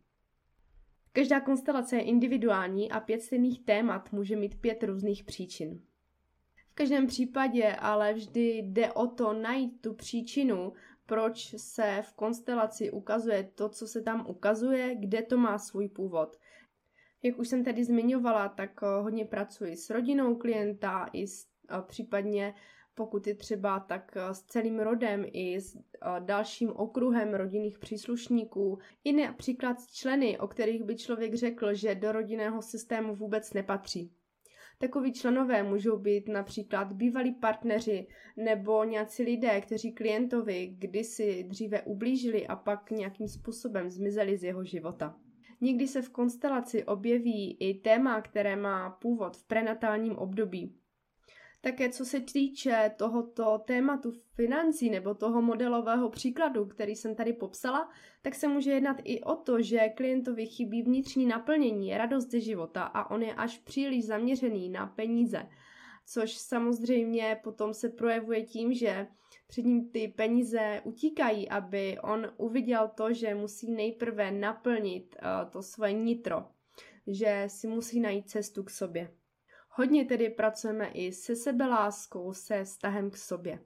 Každá 1.11 1.39
konstelace 1.39 1.95
je 1.95 2.01
individuální 2.01 2.91
a 2.91 2.99
pět 2.99 3.21
stejných 3.21 3.65
témat 3.65 4.11
může 4.11 4.35
mít 4.35 4.61
pět 4.61 4.83
různých 4.83 5.23
příčin 5.23 5.81
každém 6.79 7.07
případě 7.07 7.75
ale 7.75 8.13
vždy 8.13 8.57
jde 8.57 8.93
o 8.93 9.07
to 9.07 9.33
najít 9.33 9.81
tu 9.81 9.93
příčinu, 9.93 10.74
proč 11.05 11.55
se 11.57 12.01
v 12.01 12.13
konstelaci 12.13 12.91
ukazuje 12.91 13.43
to, 13.55 13.69
co 13.69 13.88
se 13.88 14.01
tam 14.01 14.25
ukazuje, 14.27 14.95
kde 14.95 15.21
to 15.21 15.38
má 15.38 15.57
svůj 15.57 15.88
původ. 15.89 16.38
Jak 17.24 17.39
už 17.39 17.48
jsem 17.48 17.63
tady 17.63 17.83
zmiňovala, 17.83 18.50
tak 18.50 18.79
eh, 18.83 19.01
hodně 19.01 19.25
pracuji 19.25 19.77
s 19.77 19.89
rodinou 19.89 20.36
klienta 20.36 21.09
i 21.13 21.27
s, 21.27 21.48
eh, 21.69 21.81
případně 21.88 22.53
pokud 22.95 23.27
je 23.27 23.36
třeba, 23.36 23.79
tak 23.79 24.17
eh, 24.17 24.33
s 24.33 24.41
celým 24.41 24.79
rodem 24.79 25.25
i 25.27 25.62
s 25.62 25.77
dalším 26.19 26.69
okruhem 26.69 27.33
rodinných 27.33 27.79
příslušníků, 27.79 28.79
i 29.03 29.13
například 29.13 29.81
s 29.81 29.88
členy, 29.93 30.39
o 30.39 30.48
kterých 30.48 30.83
by 30.83 30.95
člověk 30.95 31.33
řekl, 31.36 31.74
že 31.74 31.95
do 31.95 32.12
rodinného 32.12 32.62
systému 32.62 33.15
vůbec 33.15 33.53
nepatří. 33.53 34.18
Takoví 34.81 35.13
členové 35.13 35.63
můžou 35.63 35.98
být 35.98 36.27
například 36.27 36.93
bývalí 36.93 37.31
partneři 37.31 38.07
nebo 38.38 38.83
nějací 38.83 39.24
lidé, 39.24 39.62
kteří 39.62 39.91
klientovi 39.91 40.75
kdysi 40.77 41.43
dříve 41.43 41.81
ublížili 41.81 42.48
a 42.48 42.55
pak 42.55 42.91
nějakým 42.91 43.27
způsobem 43.27 43.89
zmizeli 43.89 44.38
z 44.38 44.43
jeho 44.43 44.63
života. 44.63 45.15
Někdy 45.62 45.88
se 45.88 46.01
v 46.01 46.09
konstelaci 46.09 46.83
objeví 46.83 47.57
i 47.59 47.74
téma, 47.74 48.21
které 48.21 48.55
má 48.55 48.89
původ 48.89 49.38
v 49.38 49.48
prenatálním 49.48 50.17
období. 50.17 50.75
Také 51.61 51.89
co 51.89 52.05
se 52.05 52.19
týče 52.19 52.91
tohoto 52.97 53.57
tématu 53.57 54.11
financí 54.35 54.89
nebo 54.89 55.13
toho 55.13 55.41
modelového 55.41 56.09
příkladu, 56.09 56.65
který 56.65 56.95
jsem 56.95 57.15
tady 57.15 57.33
popsala, 57.33 57.89
tak 58.21 58.35
se 58.35 58.47
může 58.47 58.71
jednat 58.71 58.97
i 59.03 59.21
o 59.21 59.35
to, 59.35 59.61
že 59.61 59.89
klientovi 59.89 60.45
chybí 60.45 60.81
vnitřní 60.81 61.25
naplnění, 61.25 61.97
radost 61.97 62.31
ze 62.31 62.39
života 62.39 62.83
a 62.83 63.11
on 63.11 63.23
je 63.23 63.33
až 63.33 63.57
příliš 63.57 64.05
zaměřený 64.05 64.69
na 64.69 64.87
peníze. 64.87 65.49
Což 66.05 66.37
samozřejmě 66.37 67.39
potom 67.43 67.73
se 67.73 67.89
projevuje 67.89 68.43
tím, 68.43 68.73
že 68.73 69.07
před 69.47 69.65
ním 69.65 69.89
ty 69.89 70.07
peníze 70.07 70.81
utíkají, 70.83 71.49
aby 71.49 71.97
on 72.03 72.31
uviděl 72.37 72.91
to, 72.95 73.13
že 73.13 73.35
musí 73.35 73.71
nejprve 73.71 74.31
naplnit 74.31 75.15
uh, 75.15 75.51
to 75.51 75.61
svoje 75.61 75.93
nitro, 75.93 76.45
že 77.07 77.43
si 77.47 77.67
musí 77.67 77.99
najít 77.99 78.29
cestu 78.29 78.63
k 78.63 78.69
sobě. 78.69 79.18
Hodně 79.79 80.05
tedy 80.05 80.29
pracujeme 80.29 80.88
i 80.88 81.12
se 81.12 81.36
sebeláskou, 81.36 82.33
se 82.33 82.63
vztahem 82.63 83.12
k 83.12 83.17
sobě. 83.17 83.59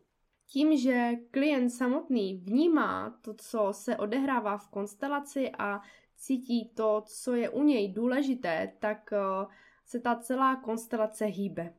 Tím, 0.46 0.78
že 0.78 1.12
klient 1.32 1.70
samotný 1.70 2.36
vnímá 2.36 3.20
to, 3.22 3.34
co 3.34 3.70
se 3.72 3.98
odehrává 3.98 4.58
v 4.58 4.70
konstelaci 4.70 5.52
a 5.58 5.82
cítí 6.16 6.70
to, 6.70 7.04
co 7.06 7.36
je 7.36 7.50
u 7.50 7.64
něj 7.64 7.94
důležité, 7.94 8.74
tak 8.80 9.14
eh, 9.14 9.46
se 9.86 10.00
ta 10.00 10.16
celá 10.16 10.56
konstelace 10.56 11.26
hýbe. 11.26 11.74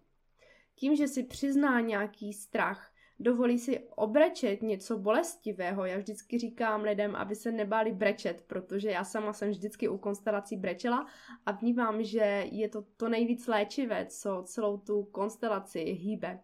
Tím, 0.74 0.96
že 0.96 1.08
si 1.08 1.22
přizná 1.22 1.80
nějaký 1.80 2.32
strach, 2.32 2.93
dovolí 3.20 3.58
si 3.58 3.78
obrečet 3.78 4.62
něco 4.62 4.98
bolestivého. 4.98 5.84
Já 5.84 5.98
vždycky 5.98 6.38
říkám 6.38 6.82
lidem, 6.82 7.16
aby 7.16 7.34
se 7.34 7.52
nebáli 7.52 7.92
brečet, 7.92 8.44
protože 8.46 8.90
já 8.90 9.04
sama 9.04 9.32
jsem 9.32 9.50
vždycky 9.50 9.88
u 9.88 9.98
konstelací 9.98 10.56
brečela 10.56 11.06
a 11.46 11.52
vnímám, 11.52 12.02
že 12.02 12.46
je 12.50 12.68
to 12.68 12.82
to 12.96 13.08
nejvíc 13.08 13.46
léčivé, 13.46 14.06
co 14.06 14.42
celou 14.46 14.78
tu 14.78 15.02
konstelaci 15.02 15.80
hýbe. 15.80 16.40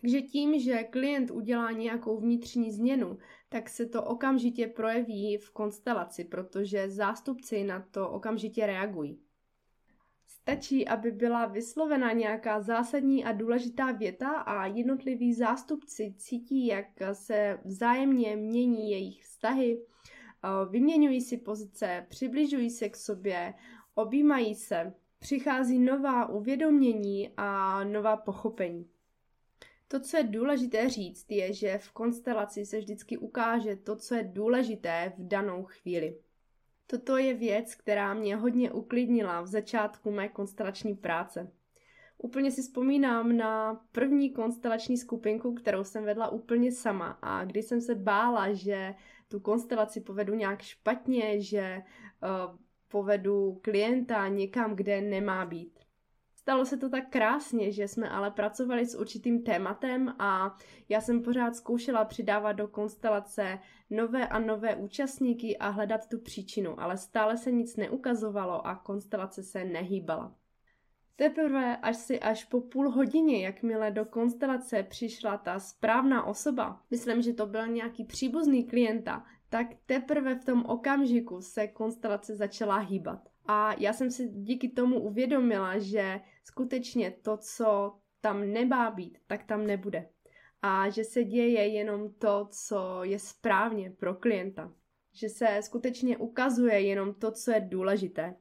Takže 0.00 0.22
tím, 0.22 0.60
že 0.60 0.84
klient 0.84 1.30
udělá 1.30 1.72
nějakou 1.72 2.20
vnitřní 2.20 2.72
změnu, 2.72 3.18
tak 3.48 3.68
se 3.68 3.86
to 3.86 4.04
okamžitě 4.04 4.66
projeví 4.66 5.36
v 5.36 5.50
konstelaci, 5.50 6.24
protože 6.24 6.90
zástupci 6.90 7.64
na 7.64 7.86
to 7.90 8.10
okamžitě 8.10 8.66
reagují. 8.66 9.27
Stačí, 10.48 10.88
aby 10.88 11.10
byla 11.10 11.46
vyslovena 11.46 12.12
nějaká 12.12 12.60
zásadní 12.60 13.24
a 13.24 13.32
důležitá 13.32 13.92
věta 13.92 14.28
a 14.28 14.66
jednotliví 14.66 15.34
zástupci 15.34 16.14
cítí, 16.16 16.66
jak 16.66 16.86
se 17.12 17.58
vzájemně 17.64 18.36
mění 18.36 18.90
jejich 18.90 19.24
vztahy, 19.24 19.80
eh, 19.80 20.48
vyměňují 20.70 21.20
si 21.20 21.36
pozice, 21.36 22.06
přibližují 22.08 22.70
se 22.70 22.88
k 22.88 22.96
sobě, 22.96 23.54
objímají 23.94 24.54
se, 24.54 24.92
přichází 25.18 25.78
nová 25.78 26.28
uvědomění 26.28 27.30
a 27.36 27.84
nová 27.84 28.16
pochopení. 28.16 28.88
To, 29.88 30.00
co 30.00 30.16
je 30.16 30.22
důležité 30.22 30.88
říct, 30.88 31.30
je, 31.30 31.52
že 31.52 31.78
v 31.78 31.92
konstelaci 31.92 32.66
se 32.66 32.78
vždycky 32.78 33.18
ukáže 33.18 33.76
to, 33.76 33.96
co 33.96 34.14
je 34.14 34.24
důležité 34.24 35.12
v 35.18 35.28
danou 35.28 35.64
chvíli. 35.64 36.18
Toto 36.90 37.16
je 37.16 37.34
věc, 37.34 37.74
která 37.74 38.14
mě 38.14 38.36
hodně 38.36 38.72
uklidnila 38.72 39.40
v 39.40 39.46
začátku 39.46 40.10
mé 40.10 40.28
konstelační 40.28 40.94
práce. 40.94 41.52
Úplně 42.18 42.50
si 42.50 42.62
vzpomínám 42.62 43.36
na 43.36 43.74
první 43.92 44.30
konstelační 44.30 44.96
skupinku, 44.98 45.54
kterou 45.54 45.84
jsem 45.84 46.04
vedla 46.04 46.28
úplně 46.28 46.72
sama 46.72 47.18
a 47.22 47.44
když 47.44 47.64
jsem 47.64 47.80
se 47.80 47.94
bála, 47.94 48.52
že 48.52 48.94
tu 49.28 49.40
konstelaci 49.40 50.00
povedu 50.00 50.34
nějak 50.34 50.62
špatně, 50.62 51.40
že 51.40 51.82
uh, 52.22 52.56
povedu 52.88 53.60
klienta 53.62 54.28
někam, 54.28 54.76
kde 54.76 55.00
nemá 55.00 55.44
být. 55.44 55.77
Stalo 56.48 56.64
se 56.64 56.76
to 56.76 56.88
tak 56.88 57.10
krásně, 57.10 57.72
že 57.72 57.88
jsme 57.88 58.08
ale 58.08 58.30
pracovali 58.30 58.86
s 58.86 58.94
určitým 58.94 59.42
tématem 59.42 60.14
a 60.18 60.56
já 60.88 61.00
jsem 61.00 61.22
pořád 61.22 61.56
zkoušela 61.56 62.04
přidávat 62.04 62.52
do 62.52 62.68
konstelace 62.68 63.58
nové 63.90 64.28
a 64.28 64.38
nové 64.38 64.76
účastníky 64.76 65.58
a 65.58 65.68
hledat 65.68 66.08
tu 66.08 66.18
příčinu, 66.18 66.80
ale 66.80 66.96
stále 66.96 67.36
se 67.36 67.52
nic 67.52 67.76
neukazovalo 67.76 68.66
a 68.66 68.74
konstelace 68.74 69.42
se 69.42 69.64
nehýbala. 69.64 70.34
Teprve 71.16 71.76
až 71.76 71.96
si 71.96 72.20
až 72.20 72.44
po 72.44 72.60
půl 72.60 72.90
hodině, 72.90 73.44
jakmile 73.44 73.90
do 73.90 74.04
konstelace 74.04 74.82
přišla 74.82 75.36
ta 75.36 75.58
správná 75.58 76.24
osoba, 76.24 76.80
myslím, 76.90 77.22
že 77.22 77.32
to 77.32 77.46
byl 77.46 77.66
nějaký 77.66 78.04
příbuzný 78.04 78.64
klienta, 78.64 79.24
tak 79.48 79.66
teprve 79.86 80.34
v 80.34 80.44
tom 80.44 80.64
okamžiku 80.66 81.40
se 81.40 81.66
konstelace 81.66 82.36
začala 82.36 82.78
hýbat. 82.78 83.28
A 83.48 83.74
já 83.78 83.92
jsem 83.92 84.10
si 84.10 84.28
díky 84.28 84.68
tomu 84.68 85.00
uvědomila, 85.00 85.78
že 85.78 86.20
skutečně 86.44 87.10
to, 87.10 87.36
co 87.36 87.98
tam 88.20 88.52
nemá 88.52 88.90
být, 88.90 89.18
tak 89.26 89.44
tam 89.44 89.66
nebude. 89.66 90.08
A 90.62 90.88
že 90.90 91.04
se 91.04 91.24
děje 91.24 91.66
jenom 91.66 92.12
to, 92.12 92.48
co 92.50 93.04
je 93.04 93.18
správně 93.18 93.90
pro 93.90 94.14
klienta. 94.14 94.72
Že 95.12 95.28
se 95.28 95.58
skutečně 95.62 96.16
ukazuje 96.16 96.80
jenom 96.80 97.14
to, 97.14 97.32
co 97.32 97.50
je 97.50 97.60
důležité. 97.60 98.34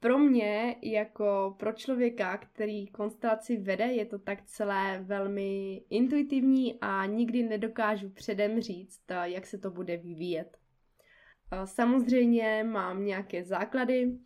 Pro 0.00 0.18
mě, 0.18 0.76
jako 0.82 1.56
pro 1.58 1.72
člověka, 1.72 2.36
který 2.36 2.86
konstelaci 2.86 3.56
vede, 3.56 3.84
je 3.84 4.06
to 4.06 4.18
tak 4.18 4.42
celé 4.42 5.00
velmi 5.02 5.76
intuitivní 5.90 6.78
a 6.80 7.06
nikdy 7.06 7.42
nedokážu 7.42 8.10
předem 8.10 8.60
říct, 8.60 9.02
jak 9.22 9.46
se 9.46 9.58
to 9.58 9.70
bude 9.70 9.96
vyvíjet. 9.96 10.61
Samozřejmě 11.64 12.64
mám 12.64 13.04
nějaké 13.04 13.44
základy, 13.44 14.18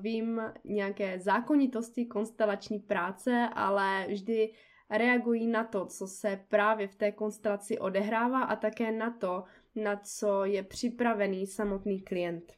vím 0.00 0.40
nějaké 0.64 1.18
zákonitosti 1.18 2.06
konstelační 2.06 2.78
práce, 2.78 3.48
ale 3.54 4.06
vždy 4.08 4.52
reagují 4.90 5.46
na 5.46 5.64
to, 5.64 5.86
co 5.86 6.06
se 6.06 6.44
právě 6.48 6.88
v 6.88 6.94
té 6.94 7.12
konstelaci 7.12 7.78
odehrává 7.78 8.42
a 8.42 8.56
také 8.56 8.92
na 8.92 9.10
to, 9.10 9.44
na 9.74 9.96
co 9.96 10.44
je 10.44 10.62
připravený 10.62 11.46
samotný 11.46 12.00
klient. 12.02 12.52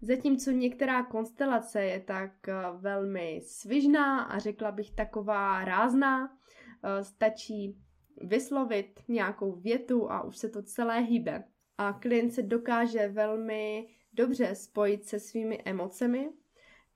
Zatímco 0.00 0.50
některá 0.50 1.02
konstelace 1.02 1.82
je 1.82 2.00
tak 2.00 2.48
eh, 2.48 2.54
velmi 2.74 3.40
svižná 3.44 4.22
a 4.22 4.38
řekla 4.38 4.72
bych 4.72 4.90
taková 4.90 5.64
rázná, 5.64 6.28
eh, 6.28 7.04
stačí 7.04 7.78
vyslovit 8.22 9.00
nějakou 9.08 9.52
větu 9.52 10.10
a 10.10 10.22
už 10.22 10.36
se 10.36 10.48
to 10.48 10.62
celé 10.62 11.00
hýbe 11.00 11.44
a 11.78 11.92
klient 11.92 12.30
se 12.30 12.42
dokáže 12.42 13.08
velmi 13.08 13.88
dobře 14.12 14.54
spojit 14.54 15.04
se 15.04 15.20
svými 15.20 15.62
emocemi, 15.64 16.30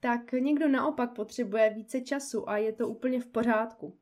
tak 0.01 0.33
někdo 0.33 0.69
naopak 0.69 1.15
potřebuje 1.15 1.71
více 1.71 2.01
času 2.01 2.49
a 2.49 2.57
je 2.57 2.73
to 2.73 2.89
úplně 2.89 3.21
v 3.21 3.27
pořádku. 3.27 3.97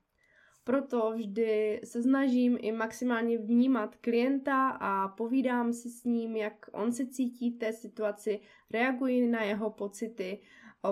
Proto 0.64 1.12
vždy 1.16 1.80
se 1.84 2.02
snažím 2.02 2.58
i 2.60 2.72
maximálně 2.72 3.38
vnímat 3.38 3.96
klienta 3.96 4.68
a 4.68 5.08
povídám 5.08 5.72
si 5.72 5.90
s 5.90 6.04
ním, 6.04 6.36
jak 6.36 6.66
on 6.72 6.92
se 6.92 7.06
cítí 7.06 7.50
v 7.50 7.58
té 7.58 7.72
situaci, 7.72 8.40
reaguji 8.70 9.26
na 9.26 9.42
jeho 9.42 9.70
pocity. 9.70 10.40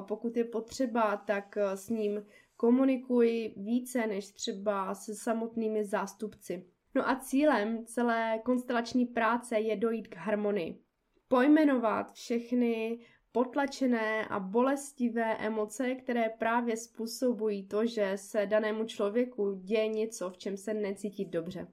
Pokud 0.00 0.36
je 0.36 0.44
potřeba, 0.44 1.16
tak 1.16 1.56
s 1.74 1.88
ním 1.88 2.26
komunikuji 2.56 3.54
více 3.56 4.06
než 4.06 4.30
třeba 4.30 4.94
se 4.94 5.14
samotnými 5.14 5.84
zástupci. 5.84 6.66
No 6.96 7.08
a 7.08 7.16
cílem 7.16 7.86
celé 7.86 8.40
konstelační 8.44 9.06
práce 9.06 9.58
je 9.60 9.76
dojít 9.76 10.08
k 10.08 10.16
harmonii. 10.16 10.80
Pojmenovat 11.28 12.12
všechny 12.12 12.98
potlačené 13.32 14.26
a 14.26 14.40
bolestivé 14.40 15.36
emoce, 15.36 15.94
které 15.94 16.28
právě 16.28 16.76
způsobují 16.76 17.68
to, 17.68 17.86
že 17.86 18.12
se 18.16 18.46
danému 18.46 18.84
člověku 18.84 19.52
děje 19.54 19.88
něco, 19.88 20.30
v 20.30 20.38
čem 20.38 20.56
se 20.56 20.74
necítí 20.74 21.24
dobře. 21.24 21.66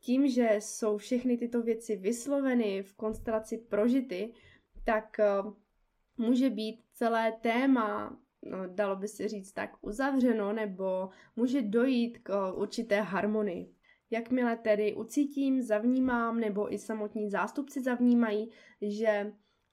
Tím, 0.00 0.28
že 0.28 0.50
jsou 0.58 0.98
všechny 0.98 1.36
tyto 1.36 1.62
věci 1.62 1.96
vysloveny 1.96 2.82
v 2.82 2.94
konstelaci 2.94 3.58
prožity, 3.58 4.32
tak 4.84 5.20
eh, 5.20 5.26
může 6.16 6.50
být 6.50 6.84
celé 6.92 7.32
téma, 7.32 8.18
no, 8.42 8.58
dalo 8.66 8.96
by 8.96 9.08
se 9.08 9.28
říct 9.28 9.52
tak, 9.52 9.70
uzavřeno, 9.80 10.52
nebo 10.52 11.08
může 11.36 11.62
dojít 11.62 12.18
k 12.18 12.30
eh, 12.30 12.52
určité 12.52 13.00
harmonii. 13.00 13.74
Jakmile 14.14 14.56
tedy 14.56 14.94
ucítím, 14.94 15.62
zavnímám, 15.62 16.40
nebo 16.40 16.74
i 16.74 16.78
samotní 16.78 17.30
zástupci 17.30 17.82
zavnímají, 17.82 18.50
že 18.82 19.32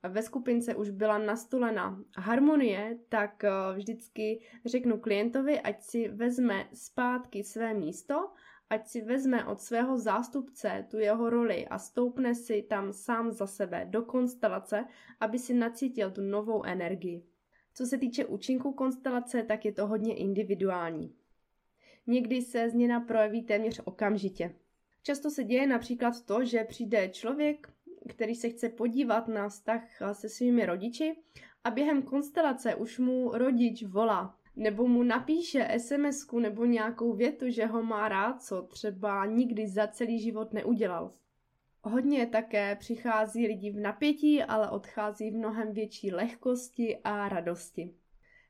ve 0.10 0.24
skupince 0.24 0.75
už 0.75 0.89
byla 0.89 1.17
nastolena 1.17 2.03
harmonie, 2.17 3.00
tak 3.10 3.43
eh, 3.43 3.50
vždycky 3.75 4.41
řeknu 4.65 5.00
klientovi, 5.00 5.60
ať 5.60 5.81
si 5.81 6.07
vezme 6.07 6.69
zpátky 6.74 7.43
své 7.43 7.74
místo, 7.74 8.29
ať 8.69 8.88
si 8.88 9.01
vezme 9.01 9.45
od 9.45 9.62
svého 9.62 9.98
zástupce 9.98 10.86
tu 10.91 10.98
jeho 10.98 11.29
roli 11.29 11.67
a 11.67 11.77
stoupne 11.77 12.36
si 12.36 12.62
tam 12.62 12.93
sám 12.93 13.31
za 13.31 13.48
sebe 13.48 13.86
do 13.89 14.01
konstelace, 14.01 14.86
aby 15.19 15.39
si 15.39 15.53
nacítil 15.53 16.12
tu 16.12 16.21
novou 16.21 16.63
energii. 16.63 17.24
Co 17.74 17.86
se 17.86 17.98
týče 17.98 18.25
účinku 18.25 18.74
konstelace, 18.74 19.43
tak 19.43 19.65
je 19.65 19.71
to 19.71 19.88
hodně 19.88 20.15
individuální. 20.15 21.20
Někdy 22.08 22.41
se 22.41 22.70
změna 22.70 23.00
projeví 23.00 23.43
téměř 23.43 23.81
okamžitě. 23.84 24.55
Často 25.03 25.29
se 25.29 25.43
děje 25.43 25.67
například 25.67 26.25
to, 26.25 26.46
že 26.46 26.63
přijde 26.63 27.10
člověk, 27.10 27.74
který 28.10 28.36
se 28.36 28.50
chce 28.50 28.70
podívat 28.70 29.27
na 29.27 29.50
vztah 29.50 29.84
se 30.13 30.29
svými 30.29 30.65
rodiči 30.65 31.15
a 31.63 31.72
během 31.72 32.01
konstelace 32.01 32.75
už 32.75 33.00
mu 33.00 33.31
rodič 33.31 33.84
volá 33.84 34.38
nebo 34.55 34.88
mu 34.88 35.03
napíše 35.03 35.67
sms 35.77 36.31
nebo 36.31 36.65
nějakou 36.65 37.13
větu, 37.13 37.50
že 37.50 37.65
ho 37.65 37.84
má 37.84 38.10
rád, 38.10 38.41
co 38.43 38.62
třeba 38.62 39.25
nikdy 39.25 39.67
za 39.67 39.88
celý 39.88 40.20
život 40.20 40.53
neudělal. 40.53 41.13
Hodně 41.84 42.25
také 42.27 42.75
přichází 42.75 43.48
lidi 43.48 43.72
v 43.72 43.79
napětí, 43.79 44.43
ale 44.43 44.70
odchází 44.70 45.31
v 45.31 45.36
mnohem 45.36 45.74
větší 45.74 46.12
lehkosti 46.12 46.98
a 47.03 47.29
radosti. 47.29 47.93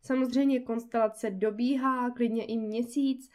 Samozřejmě 0.02 0.60
konstelace 0.60 1.30
dobíhá 1.30 2.10
klidně 2.10 2.46
i 2.46 2.58
měsíc, 2.58 3.30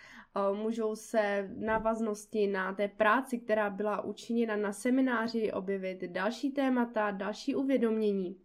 můžou 0.53 0.97
se 0.97 1.51
v 1.53 1.61
návaznosti 1.61 2.47
na 2.47 2.73
té 2.73 2.89
práci, 2.89 3.39
která 3.39 3.71
byla 3.71 4.05
učiněna 4.05 4.57
na 4.57 4.73
semináři, 4.73 5.53
objevit 5.53 6.05
další 6.05 6.51
témata, 6.51 7.11
další 7.11 7.55
uvědomění. 7.55 8.41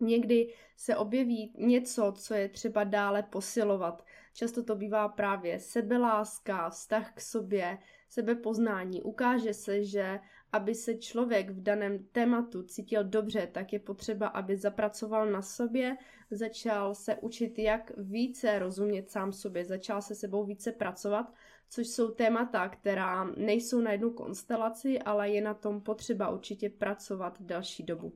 Někdy 0.00 0.54
se 0.76 0.96
objeví 0.96 1.54
něco, 1.58 2.12
co 2.16 2.34
je 2.34 2.48
třeba 2.48 2.84
dále 2.84 3.22
posilovat. 3.22 4.04
Často 4.34 4.62
to 4.62 4.76
bývá 4.76 5.08
právě 5.08 5.60
sebeláska, 5.60 6.70
vztah 6.70 7.14
k 7.14 7.20
sobě, 7.20 7.78
sebepoznání. 8.08 9.02
Ukáže 9.02 9.54
se, 9.54 9.84
že 9.84 10.20
aby 10.54 10.74
se 10.74 10.94
člověk 10.94 11.50
v 11.50 11.62
daném 11.62 11.98
tématu 12.12 12.62
cítil 12.62 13.04
dobře, 13.04 13.48
tak 13.52 13.72
je 13.72 13.78
potřeba, 13.78 14.26
aby 14.26 14.56
zapracoval 14.56 15.30
na 15.30 15.42
sobě, 15.42 15.96
začal 16.30 16.94
se 16.94 17.16
učit, 17.16 17.58
jak 17.58 17.92
více 17.96 18.58
rozumět 18.58 19.10
sám 19.10 19.32
sobě, 19.32 19.64
začal 19.64 20.02
se 20.02 20.14
sebou 20.14 20.44
více 20.44 20.72
pracovat, 20.72 21.34
což 21.68 21.88
jsou 21.88 22.10
témata, 22.10 22.68
která 22.68 23.24
nejsou 23.24 23.80
na 23.80 23.92
jednu 23.92 24.10
konstelaci, 24.10 24.98
ale 24.98 25.30
je 25.30 25.40
na 25.40 25.54
tom 25.54 25.80
potřeba 25.80 26.28
určitě 26.30 26.70
pracovat 26.70 27.36
další 27.40 27.82
dobu. 27.82 28.12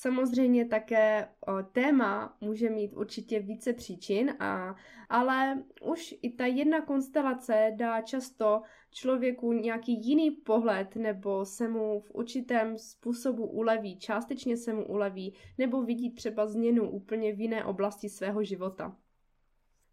Samozřejmě 0.00 0.64
také 0.64 1.28
o, 1.46 1.62
téma 1.62 2.36
může 2.40 2.70
mít 2.70 2.92
určitě 2.92 3.40
více 3.40 3.72
příčin, 3.72 4.34
a, 4.40 4.76
ale 5.08 5.62
už 5.82 6.14
i 6.22 6.30
ta 6.32 6.46
jedna 6.46 6.80
konstelace 6.80 7.72
dá 7.76 8.00
často 8.00 8.62
člověku 8.90 9.52
nějaký 9.52 10.08
jiný 10.08 10.30
pohled 10.30 10.96
nebo 10.96 11.44
se 11.44 11.68
mu 11.68 12.00
v 12.00 12.10
určitém 12.14 12.78
způsobu 12.78 13.46
uleví, 13.46 13.98
částečně 13.98 14.56
se 14.56 14.72
mu 14.72 14.86
uleví, 14.86 15.34
nebo 15.58 15.82
vidí 15.82 16.10
třeba 16.10 16.46
změnu 16.46 16.90
úplně 16.90 17.32
v 17.32 17.40
jiné 17.40 17.64
oblasti 17.64 18.08
svého 18.08 18.44
života. 18.44 18.96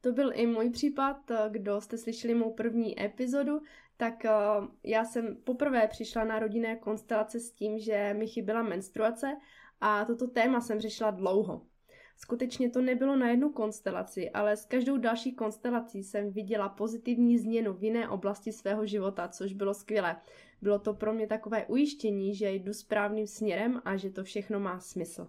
To 0.02 0.12
byl 0.12 0.32
i 0.34 0.48
můj 0.48 0.70
případ, 0.70 1.32
kdo 1.50 1.82
jste 1.82 1.98
slyšeli 1.98 2.36
mou 2.36 2.54
první 2.54 3.04
epizodu, 3.04 3.62
tak 3.98 4.24
já 4.84 5.06
jsem 5.06 5.38
poprvé 5.44 5.88
přišla 5.88 6.24
na 6.24 6.40
rodinné 6.40 6.76
konstelace 6.76 7.40
s 7.40 7.52
tím, 7.52 7.80
že 7.80 8.14
mi 8.18 8.28
chyběla 8.28 8.64
menstruace 8.64 9.38
a 9.82 10.06
toto 10.06 10.28
téma 10.28 10.62
jsem 10.62 10.80
řešila 10.80 11.12
dlouho. 11.12 11.62
Skutečně 12.18 12.70
to 12.70 12.82
nebylo 12.82 13.16
na 13.16 13.30
jednu 13.30 13.52
konstelaci, 13.52 14.30
ale 14.30 14.58
s 14.58 14.66
každou 14.66 14.98
další 14.98 15.36
konstelací 15.36 16.04
jsem 16.04 16.32
viděla 16.32 16.70
pozitivní 16.70 17.38
změnu 17.38 17.74
v 17.74 17.84
jiné 17.84 18.10
oblasti 18.10 18.52
svého 18.52 18.86
života, 18.86 19.28
což 19.28 19.54
bylo 19.54 19.74
skvělé. 19.74 20.16
Bylo 20.62 20.80
to 20.80 20.94
pro 20.94 21.14
mě 21.14 21.28
takové 21.28 21.66
ujištění, 21.66 22.36
že 22.36 22.52
jdu 22.52 22.74
správným 22.74 23.28
směrem 23.28 23.82
a 23.86 23.98
že 23.98 24.10
to 24.10 24.24
všechno 24.24 24.60
má 24.60 24.80
smysl. 24.80 25.28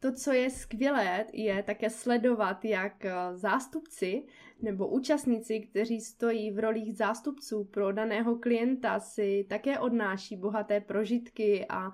To, 0.00 0.12
co 0.12 0.32
je 0.32 0.50
skvělé, 0.50 1.26
je 1.32 1.62
také 1.62 1.90
sledovat, 1.90 2.64
jak 2.64 3.04
eh, 3.04 3.12
zástupci 3.32 4.26
nebo 4.62 4.88
účastníci, 4.88 5.60
kteří 5.60 6.00
stojí 6.00 6.50
v 6.50 6.58
rolích 6.58 6.96
zástupců 6.96 7.64
pro 7.64 7.92
daného 7.92 8.36
klienta, 8.36 9.00
si 9.00 9.46
také 9.48 9.78
odnáší 9.78 10.36
bohaté 10.36 10.80
prožitky 10.80 11.66
a 11.68 11.92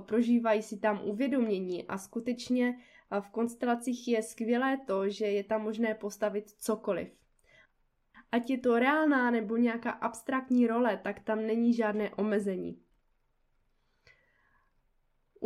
prožívají 0.00 0.62
si 0.62 0.78
tam 0.78 1.00
uvědomění 1.04 1.86
a 1.86 1.98
skutečně 1.98 2.78
eh, 2.78 3.20
v 3.20 3.28
konstelacích 3.28 4.08
je 4.08 4.22
skvělé 4.22 4.78
to, 4.86 5.08
že 5.08 5.26
je 5.26 5.44
tam 5.44 5.62
možné 5.62 5.94
postavit 5.94 6.50
cokoliv. 6.50 7.08
Ať 8.32 8.50
je 8.50 8.58
to 8.58 8.78
reálná 8.78 9.30
nebo 9.30 9.56
nějaká 9.56 9.90
abstraktní 9.90 10.66
role, 10.66 11.00
tak 11.04 11.20
tam 11.20 11.46
není 11.46 11.74
žádné 11.74 12.10
omezení. 12.10 12.85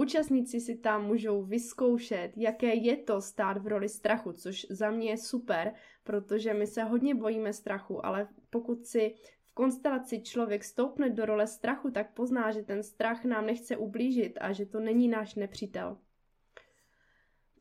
Účastníci 0.01 0.61
si 0.61 0.77
tam 0.77 1.07
můžou 1.07 1.43
vyzkoušet, 1.43 2.33
jaké 2.37 2.75
je 2.75 2.97
to 2.97 3.21
stát 3.21 3.59
v 3.59 3.67
roli 3.67 3.89
strachu, 3.89 4.33
což 4.33 4.67
za 4.71 4.91
mě 4.91 5.11
je 5.11 5.17
super, 5.17 5.75
protože 6.05 6.55
my 6.55 6.67
se 6.67 6.83
hodně 6.83 7.15
bojíme 7.15 7.53
strachu, 7.53 8.07
ale 8.07 8.29
pokud 8.51 8.87
si 8.87 9.15
v 9.43 9.55
konstelaci 9.55 10.23
člověk 10.23 10.65
stoupne 10.65 11.11
do 11.11 11.27
role 11.27 11.47
strachu, 11.47 11.91
tak 11.91 12.15
pozná, 12.15 12.51
že 12.51 12.63
ten 12.63 12.83
strach 12.83 13.25
nám 13.25 13.47
nechce 13.47 13.77
ublížit 13.77 14.39
a 14.41 14.53
že 14.53 14.67
to 14.67 14.81
není 14.81 15.09
náš 15.09 15.35
nepřítel. 15.35 15.99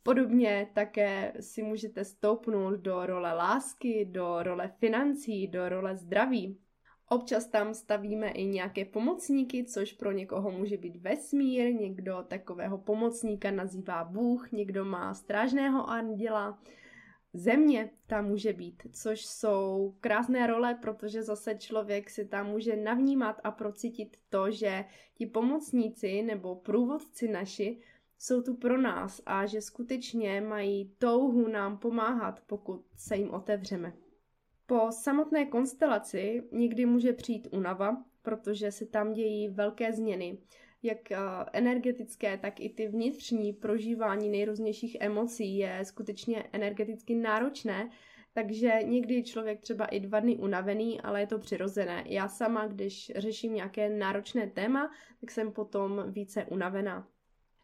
Podobně 0.03 0.69
také 0.73 1.33
si 1.39 1.63
můžete 1.63 2.05
stoupnout 2.05 2.73
do 2.79 3.05
role 3.05 3.33
lásky, 3.33 4.05
do 4.05 4.43
role 4.43 4.71
financí, 4.79 5.47
do 5.47 5.69
role 5.69 5.97
zdraví. 5.97 6.59
Občas 7.11 7.47
tam 7.47 7.73
stavíme 7.73 8.29
i 8.29 8.45
nějaké 8.45 8.85
pomocníky, 8.85 9.63
což 9.63 9.93
pro 9.93 10.11
někoho 10.11 10.51
může 10.51 10.77
být 10.77 10.95
vesmír, 10.95 11.73
někdo 11.73 12.25
takového 12.27 12.77
pomocníka 12.77 13.51
nazývá 13.51 14.03
Bůh, 14.03 14.51
někdo 14.51 14.85
má 14.85 15.13
strážného 15.13 15.89
anděla, 15.89 16.59
země 17.33 17.89
tam 18.07 18.25
může 18.25 18.53
být, 18.53 18.83
což 18.91 19.25
jsou 19.25 19.95
krásné 20.01 20.47
role, 20.47 20.75
protože 20.81 21.23
zase 21.23 21.55
člověk 21.55 22.09
si 22.09 22.25
tam 22.25 22.47
může 22.47 22.75
navnímat 22.75 23.41
a 23.43 23.51
procítit 23.51 24.17
to, 24.29 24.51
že 24.51 24.85
ti 25.13 25.25
pomocníci 25.25 26.21
nebo 26.21 26.55
průvodci 26.55 27.27
naši 27.27 27.81
jsou 28.17 28.41
tu 28.41 28.55
pro 28.55 28.81
nás 28.81 29.21
a 29.25 29.45
že 29.45 29.61
skutečně 29.61 30.41
mají 30.41 30.95
touhu 30.97 31.47
nám 31.47 31.77
pomáhat, 31.77 32.41
pokud 32.47 32.85
se 32.95 33.15
jim 33.15 33.31
otevřeme. 33.31 33.93
Po 34.69 34.91
samotné 34.91 35.45
konstelaci 35.45 36.43
někdy 36.51 36.85
může 36.85 37.13
přijít 37.13 37.47
unava, 37.51 38.03
protože 38.21 38.71
se 38.71 38.85
tam 38.85 39.13
dějí 39.13 39.47
velké 39.47 39.93
změny, 39.93 40.37
jak 40.83 41.11
eh, 41.11 41.17
energetické, 41.53 42.37
tak 42.37 42.59
i 42.59 42.69
ty 42.69 42.87
vnitřní 42.87 43.53
prožívání 43.53 44.29
nejrůznějších 44.29 44.97
emocí 44.99 45.57
je 45.57 45.79
skutečně 45.83 46.43
energeticky 46.51 47.15
náročné, 47.15 47.89
takže 48.33 48.79
někdy 48.85 49.15
je 49.15 49.23
člověk 49.23 49.61
třeba 49.61 49.85
i 49.85 49.99
dva 49.99 50.19
dny 50.19 50.37
unavený, 50.37 51.01
ale 51.01 51.19
je 51.19 51.27
to 51.27 51.39
přirozené. 51.39 52.03
Já 52.07 52.27
sama, 52.27 52.67
když 52.67 53.11
řeším 53.15 53.53
nějaké 53.53 53.89
náročné 53.89 54.47
téma, 54.47 54.91
tak 55.21 55.31
jsem 55.31 55.51
potom 55.51 56.03
více 56.07 56.45
unavená. 56.45 57.07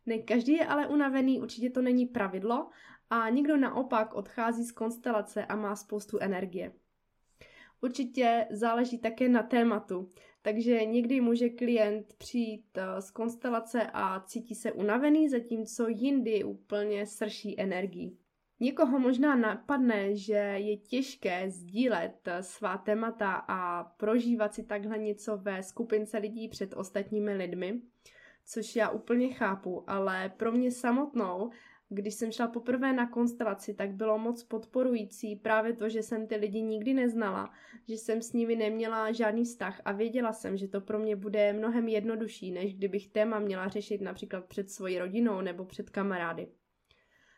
Ne 0.06 0.18
každý 0.18 0.54
je 0.54 0.66
ale 0.66 0.88
unavený, 0.88 1.42
určitě 1.42 1.70
to 1.70 1.82
není 1.82 2.06
pravidlo, 2.06 2.70
a 3.10 3.30
někdo 3.30 3.58
naopak 3.58 4.14
odchází 4.14 4.64
z 4.64 4.72
konstelace 4.72 5.46
a 5.46 5.56
má 5.56 5.76
spoustu 5.76 6.20
energie. 6.20 6.72
Určitě 7.86 8.48
záleží 8.52 8.98
také 8.98 9.30
na 9.30 9.44
tématu, 9.44 10.10
takže 10.42 10.86
někdy 10.86 11.22
může 11.22 11.50
klient 11.50 12.14
přijít 12.18 12.78
eh, 12.78 13.02
z 13.02 13.12
konstelace 13.12 13.90
a 13.94 14.20
cítí 14.20 14.56
se 14.56 14.72
unavený, 14.72 15.30
zatímco 15.30 15.88
jindy 15.88 16.44
úplně 16.44 17.06
srší 17.06 17.60
energii. 17.60 18.18
Někoho 18.60 19.00
možná 19.00 19.36
napadne, 19.36 20.16
že 20.16 20.34
je 20.34 20.78
těžké 20.78 21.52
sdílet 21.52 22.28
eh, 22.28 22.44
svá 22.44 22.78
témata 22.78 23.34
a 23.48 23.84
prožívat 23.84 24.54
si 24.54 24.64
takhle 24.64 24.98
něco 24.98 25.38
ve 25.38 25.64
skupince 25.64 26.18
lidí 26.18 26.48
před 26.48 26.74
ostatními 26.74 27.34
lidmi, 27.34 27.82
což 28.46 28.76
já 28.76 28.90
úplně 28.90 29.34
chápu, 29.34 29.84
ale 29.88 30.30
pro 30.38 30.52
mě 30.52 30.72
samotnou 30.72 31.50
když 31.96 32.14
jsem 32.14 32.32
šla 32.32 32.48
poprvé 32.48 32.94
na 32.94 33.08
konstelaci, 33.08 33.74
tak 33.74 33.92
bylo 33.92 34.18
moc 34.18 34.44
podporující 34.44 35.36
právě 35.36 35.74
to, 35.74 35.90
že 35.90 36.04
jsem 36.04 36.28
ty 36.28 36.36
lidi 36.36 36.62
nikdy 36.62 36.94
neznala, 36.94 37.54
že 37.88 37.94
jsem 37.94 38.22
s 38.22 38.34
nimi 38.34 38.56
neměla 38.56 39.12
žádný 39.12 39.44
vztah 39.44 39.82
a 39.86 39.92
věděla 39.92 40.34
jsem, 40.34 40.58
že 40.58 40.68
to 40.68 40.82
pro 40.82 41.00
mě 41.00 41.16
bude 41.16 41.54
mnohem 41.54 41.88
jednodušší, 41.88 42.52
než 42.52 42.76
kdybych 42.76 43.08
téma 43.08 43.40
měla 43.40 43.68
řešit 43.68 44.02
například 44.02 44.46
před 44.46 44.72
svojí 44.72 45.00
rodinou 45.00 45.42
nebo 45.42 45.66
před 45.66 45.90
kamarády. 45.90 46.48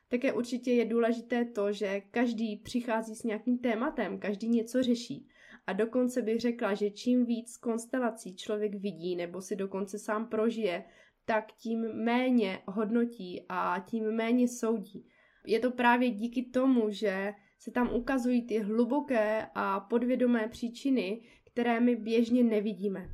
Také 0.09 0.33
určitě 0.33 0.71
je 0.71 0.85
důležité 0.85 1.45
to, 1.45 1.71
že 1.71 2.01
každý 2.11 2.55
přichází 2.55 3.15
s 3.15 3.23
nějakým 3.23 3.57
tématem, 3.57 4.19
každý 4.19 4.49
něco 4.49 4.83
řeší. 4.83 5.27
A 5.67 5.73
dokonce 5.73 6.21
bych 6.21 6.41
řekla, 6.41 6.73
že 6.73 6.89
čím 6.89 7.25
víc 7.25 7.57
konstelací 7.57 8.35
člověk 8.35 8.75
vidí 8.75 9.15
nebo 9.15 9.41
si 9.41 9.55
dokonce 9.55 9.99
sám 9.99 10.27
prožije, 10.27 10.83
tak 11.27 11.51
tím 11.51 11.79
méně 11.93 12.59
hodnotí 12.67 13.45
a 13.49 13.79
tím 13.87 14.11
méně 14.11 14.47
soudí. 14.47 15.09
Je 15.45 15.59
to 15.59 15.71
právě 15.71 16.09
díky 16.09 16.43
tomu, 16.43 16.89
že 16.89 17.33
se 17.59 17.71
tam 17.71 17.93
ukazují 17.93 18.47
ty 18.47 18.59
hluboké 18.59 19.47
a 19.55 19.79
podvědomé 19.79 20.47
příčiny, 20.47 21.21
které 21.51 21.79
my 21.79 21.95
běžně 21.95 22.43
nevidíme. 22.43 23.09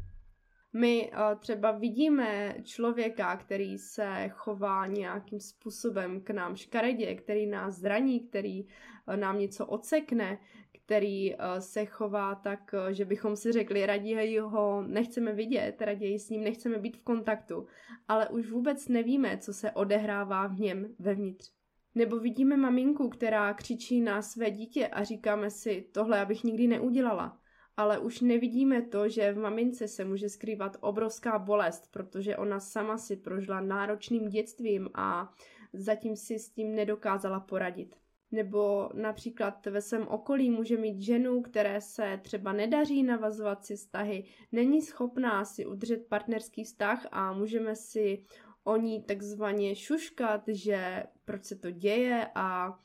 My 0.74 1.12
uh, 1.12 1.40
třeba 1.40 1.72
vidíme 1.72 2.56
člověka, 2.64 3.38
který 3.38 3.78
se 3.78 4.30
chová 4.30 4.88
nějakým 4.88 5.40
způsobem 5.40 6.22
k 6.22 6.30
nám 6.30 6.56
škaredě, 6.56 7.16
který 7.16 7.48
nás 7.48 7.76
zraní, 7.76 8.20
který 8.20 8.64
uh, 8.64 9.16
nám 9.16 9.40
něco 9.40 9.66
ocekne, 9.66 10.38
který 10.86 11.36
uh, 11.36 11.40
se 11.60 11.86
chová 11.86 12.36
tak, 12.36 12.60
uh, 12.74 12.92
že 12.92 13.06
bychom 13.06 13.36
si 13.36 13.52
řekli, 13.52 13.86
raději 13.86 14.40
ho 14.40 14.84
nechceme 14.88 15.34
vidět, 15.34 15.82
raději 15.82 16.20
s 16.20 16.30
ním 16.30 16.44
nechceme 16.44 16.78
být 16.80 16.98
v 16.98 17.04
kontaktu, 17.04 17.68
ale 18.08 18.30
už 18.30 18.52
vůbec 18.52 18.88
nevíme, 18.88 19.38
co 19.38 19.54
se 19.54 19.72
odehrává 19.72 20.48
v 20.48 20.60
něm 20.60 20.96
vevnitř. 21.00 21.52
Nebo 21.96 22.20
vidíme 22.20 22.58
maminku, 22.58 23.10
která 23.10 23.54
křičí 23.54 24.02
na 24.02 24.22
své 24.22 24.52
dítě 24.52 24.88
a 24.88 25.04
říkáme 25.04 25.50
si, 25.50 25.90
tohle 25.92 26.22
abych 26.22 26.44
nikdy 26.44 26.68
neudělala. 26.68 27.40
Ale 27.78 28.00
už 28.00 28.22
nevidíme 28.22 28.82
to, 28.82 29.10
že 29.10 29.34
v 29.34 29.38
mamince 29.38 29.88
se 29.88 30.06
může 30.06 30.30
skrývat 30.30 30.78
obrovská 30.80 31.40
bolest, 31.40 31.92
protože 31.92 32.38
ona 32.38 32.60
sama 32.60 32.98
si 32.98 33.16
prožila 33.16 33.62
náročným 33.62 34.30
dětstvím 34.30 34.90
a 34.94 35.34
zatím 35.74 36.16
si 36.16 36.40
s 36.40 36.50
tím 36.50 36.76
nedokázala 36.76 37.40
poradit 37.40 38.03
nebo 38.34 38.90
například 38.94 39.66
ve 39.66 39.82
svém 39.82 40.08
okolí 40.08 40.50
může 40.50 40.78
mít 40.78 41.02
ženu, 41.02 41.42
které 41.42 41.82
se 41.82 42.20
třeba 42.24 42.54
nedaří 42.54 43.04
navazovat 43.04 43.66
si 43.66 43.76
vztahy, 43.76 44.24
není 44.52 44.82
schopná 44.82 45.46
si 45.46 45.66
udržet 45.66 46.08
partnerský 46.10 46.64
vztah 46.64 47.08
a 47.12 47.34
můžeme 47.34 47.76
si 47.76 48.26
o 48.64 48.78
ní 48.78 49.04
takzvaně 49.04 49.76
šuškat, 49.76 50.44
že 50.48 51.04
proč 51.26 51.46
se 51.46 51.56
to 51.56 51.72
děje 51.72 52.28
a 52.36 52.80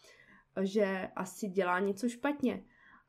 že 0.63 1.09
asi 1.17 1.49
dělá 1.49 1.81
něco 1.81 2.09
špatně 2.09 2.65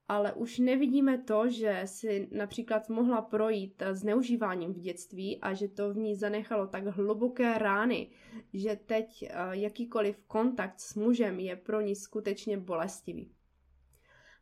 ale 0.10 0.34
už 0.34 0.60
nevidíme 0.60 1.18
to, 1.18 1.50
že 1.50 1.82
si 1.86 2.28
například 2.32 2.90
mohla 2.90 3.22
projít 3.22 3.84
zneužíváním 3.92 4.74
v 4.74 4.80
dětství 4.80 5.42
a 5.42 5.54
že 5.54 5.68
to 5.68 5.94
v 5.94 5.98
ní 5.98 6.16
zanechalo 6.16 6.68
tak 6.68 6.86
hluboké 6.88 7.58
rány, 7.58 8.10
že 8.54 8.80
teď 8.86 9.24
eh, 9.24 9.34
jakýkoliv 9.52 10.18
kontakt 10.28 10.80
s 10.80 10.96
mužem 10.96 11.40
je 11.40 11.56
pro 11.56 11.82
ní 11.82 11.96
skutečně 11.96 12.58
bolestivý. 12.58 13.32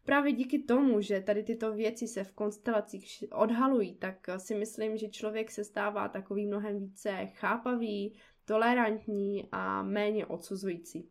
Právě 0.05 0.31
díky 0.31 0.59
tomu, 0.59 1.01
že 1.01 1.21
tady 1.21 1.43
tyto 1.43 1.73
věci 1.73 2.07
se 2.07 2.23
v 2.23 2.31
konstelacích 2.31 3.23
odhalují, 3.31 3.95
tak 3.95 4.27
si 4.37 4.55
myslím, 4.55 4.97
že 4.97 5.09
člověk 5.09 5.51
se 5.51 5.63
stává 5.63 6.07
takový 6.07 6.45
mnohem 6.45 6.79
více 6.79 7.25
chápavý, 7.25 8.19
tolerantní 8.45 9.47
a 9.51 9.83
méně 9.83 10.25
odsuzující. 10.25 11.09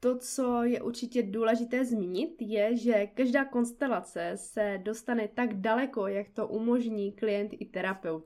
To, 0.00 0.18
co 0.18 0.62
je 0.62 0.82
určitě 0.82 1.22
důležité 1.22 1.84
zmínit, 1.84 2.42
je, 2.42 2.76
že 2.76 3.06
každá 3.06 3.44
konstelace 3.44 4.32
se 4.34 4.80
dostane 4.82 5.28
tak 5.28 5.54
daleko, 5.54 6.06
jak 6.06 6.30
to 6.30 6.48
umožní 6.48 7.12
klient 7.12 7.50
i 7.52 7.66
terapeut. 7.66 8.24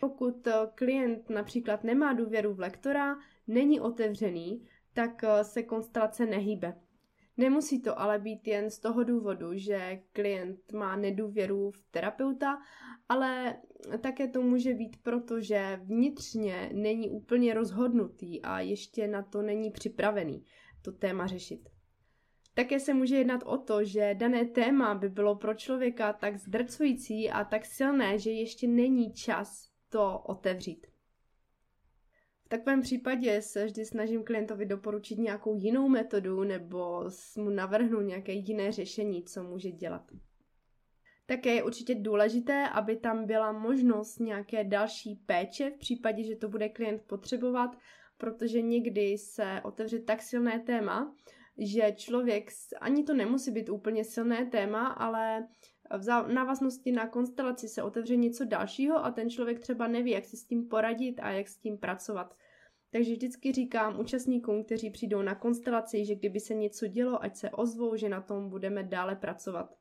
Pokud 0.00 0.48
klient 0.74 1.30
například 1.30 1.84
nemá 1.84 2.12
důvěru 2.12 2.54
v 2.54 2.60
lektora, 2.60 3.16
není 3.46 3.80
otevřený, 3.80 4.66
tak 4.94 5.24
se 5.42 5.62
konstelace 5.62 6.26
nehýbe. 6.26 6.74
Nemusí 7.36 7.82
to 7.82 8.00
ale 8.00 8.18
být 8.18 8.46
jen 8.46 8.70
z 8.70 8.78
toho 8.78 9.04
důvodu, 9.04 9.48
že 9.54 10.00
klient 10.12 10.72
má 10.72 10.96
nedůvěru 10.96 11.70
v 11.70 11.84
terapeuta, 11.90 12.58
ale 13.08 13.56
také 14.00 14.28
to 14.28 14.42
může 14.42 14.74
být 14.74 14.96
proto, 15.02 15.40
že 15.40 15.80
vnitřně 15.82 16.70
není 16.72 17.10
úplně 17.10 17.54
rozhodnutý 17.54 18.42
a 18.42 18.60
ještě 18.60 19.08
na 19.08 19.22
to 19.22 19.42
není 19.42 19.70
připravený 19.70 20.44
to 20.82 20.92
téma 20.92 21.26
řešit. 21.26 21.68
Také 22.54 22.80
se 22.80 22.94
může 22.94 23.16
jednat 23.16 23.42
o 23.42 23.58
to, 23.58 23.84
že 23.84 24.14
dané 24.14 24.44
téma 24.44 24.94
by 24.94 25.08
bylo 25.08 25.36
pro 25.36 25.54
člověka 25.54 26.12
tak 26.12 26.36
zdrcující 26.36 27.30
a 27.30 27.44
tak 27.44 27.66
silné, 27.66 28.18
že 28.18 28.30
ještě 28.30 28.66
není 28.68 29.12
čas 29.12 29.70
to 29.88 30.18
otevřít. 30.18 30.86
V 32.44 32.48
takovém 32.48 32.80
případě 32.80 33.42
se 33.42 33.64
vždy 33.64 33.84
snažím 33.84 34.24
klientovi 34.24 34.66
doporučit 34.66 35.18
nějakou 35.18 35.54
jinou 35.54 35.88
metodu 35.88 36.44
nebo 36.44 37.04
mu 37.36 37.50
navrhnu 37.50 38.00
nějaké 38.00 38.32
jiné 38.32 38.72
řešení, 38.72 39.24
co 39.24 39.42
může 39.42 39.70
dělat. 39.70 40.10
Také 41.26 41.54
je 41.54 41.62
určitě 41.62 41.94
důležité, 41.94 42.68
aby 42.68 42.96
tam 42.96 43.26
byla 43.26 43.52
možnost 43.52 44.18
nějaké 44.18 44.64
další 44.64 45.14
péče 45.26 45.70
v 45.70 45.78
případě, 45.78 46.24
že 46.24 46.36
to 46.36 46.48
bude 46.48 46.68
klient 46.68 47.02
potřebovat 47.02 47.76
protože 48.20 48.62
někdy 48.62 49.18
se 49.18 49.60
otevře 49.64 49.98
tak 49.98 50.22
silné 50.22 50.60
téma, 50.60 51.14
že 51.58 51.92
člověk, 51.96 52.50
ani 52.80 53.04
to 53.04 53.14
nemusí 53.14 53.50
být 53.50 53.68
úplně 53.68 54.04
silné 54.04 54.46
téma, 54.46 54.86
ale 54.86 55.48
v 55.98 56.32
návaznosti 56.32 56.92
na 56.92 57.08
konstelaci 57.08 57.68
se 57.68 57.82
otevře 57.82 58.16
něco 58.16 58.44
dalšího 58.44 59.04
a 59.04 59.10
ten 59.10 59.30
člověk 59.30 59.60
třeba 59.60 59.88
neví, 59.88 60.10
jak 60.10 60.24
si 60.24 60.36
s 60.36 60.44
tím 60.46 60.68
poradit 60.68 61.20
a 61.20 61.30
jak 61.30 61.48
s 61.48 61.58
tím 61.58 61.78
pracovat. 61.78 62.36
Takže 62.92 63.12
vždycky 63.12 63.52
říkám 63.52 64.00
účastníkům, 64.00 64.64
kteří 64.64 64.90
přijdou 64.90 65.22
na 65.22 65.34
konstelaci, 65.34 66.04
že 66.04 66.14
kdyby 66.14 66.40
se 66.40 66.54
něco 66.54 66.86
dělo, 66.86 67.22
ať 67.22 67.36
se 67.36 67.50
ozvou, 67.50 67.96
že 67.96 68.08
na 68.08 68.20
tom 68.20 68.50
budeme 68.50 68.82
dále 68.82 69.16
pracovat. 69.16 69.79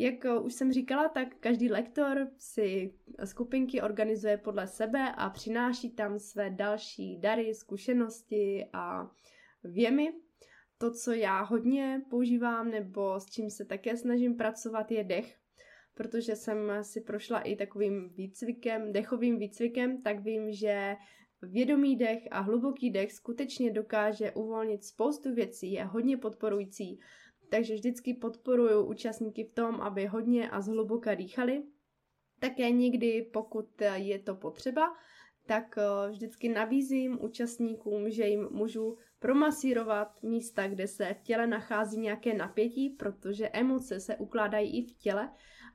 Jak 0.00 0.24
eh, 0.24 0.38
už 0.38 0.54
jsem 0.54 0.72
říkala, 0.72 1.08
tak 1.08 1.28
každý 1.40 1.70
lektor 1.70 2.28
si 2.38 2.94
skupinky 3.24 3.80
organizuje 3.80 4.36
podle 4.36 4.66
sebe 4.66 5.12
a 5.16 5.30
přináší 5.30 5.90
tam 5.90 6.18
své 6.18 6.50
další 6.50 7.20
dary, 7.20 7.54
zkušenosti 7.54 8.66
a 8.72 9.10
věmy. 9.64 10.12
To, 10.78 10.90
co 10.90 11.12
já 11.12 11.42
hodně 11.42 12.02
používám 12.10 12.70
nebo 12.70 13.20
s 13.20 13.26
čím 13.26 13.50
se 13.50 13.64
také 13.64 13.96
snažím 13.96 14.36
pracovat, 14.36 14.90
je 14.90 15.04
dech. 15.04 15.36
Protože 15.94 16.36
jsem 16.36 16.72
si 16.82 17.00
prošla 17.00 17.40
i 17.40 17.56
takovým 17.56 18.08
výcvikem, 18.08 18.92
dechovým 18.92 19.38
výcvikem, 19.38 20.02
tak 20.02 20.20
vím, 20.20 20.52
že 20.52 20.96
vědomý 21.42 21.96
dech 21.96 22.22
a 22.30 22.40
hluboký 22.40 22.90
dech 22.90 23.12
skutečně 23.12 23.70
dokáže 23.70 24.32
uvolnit 24.32 24.84
spoustu 24.84 25.34
věcí, 25.34 25.72
je 25.72 25.84
hodně 25.84 26.16
podporující 26.16 27.00
takže 27.50 27.74
vždycky 27.74 28.14
podporuju 28.14 28.84
účastníky 28.84 29.44
v 29.44 29.52
tom, 29.52 29.80
aby 29.80 30.06
hodně 30.06 30.50
a 30.50 30.60
zhluboka 30.60 31.14
dýchali. 31.14 31.62
Také 32.38 32.70
někdy, 32.70 33.22
pokud 33.32 33.82
je 33.94 34.18
to 34.18 34.34
potřeba, 34.34 34.96
tak 35.46 35.78
eh, 35.78 36.10
vždycky 36.10 36.48
nabízím 36.48 37.18
účastníkům, 37.20 38.10
že 38.10 38.26
jim 38.26 38.48
můžu 38.50 38.96
promasírovat 39.18 40.22
místa, 40.22 40.68
kde 40.68 40.86
se 40.86 41.14
v 41.14 41.22
těle 41.22 41.46
nachází 41.46 42.00
nějaké 42.00 42.34
napětí, 42.34 42.90
protože 42.90 43.48
emoce 43.48 44.00
se 44.00 44.16
ukládají 44.16 44.78
i 44.78 44.82
v 44.86 44.98
těle 44.98 45.30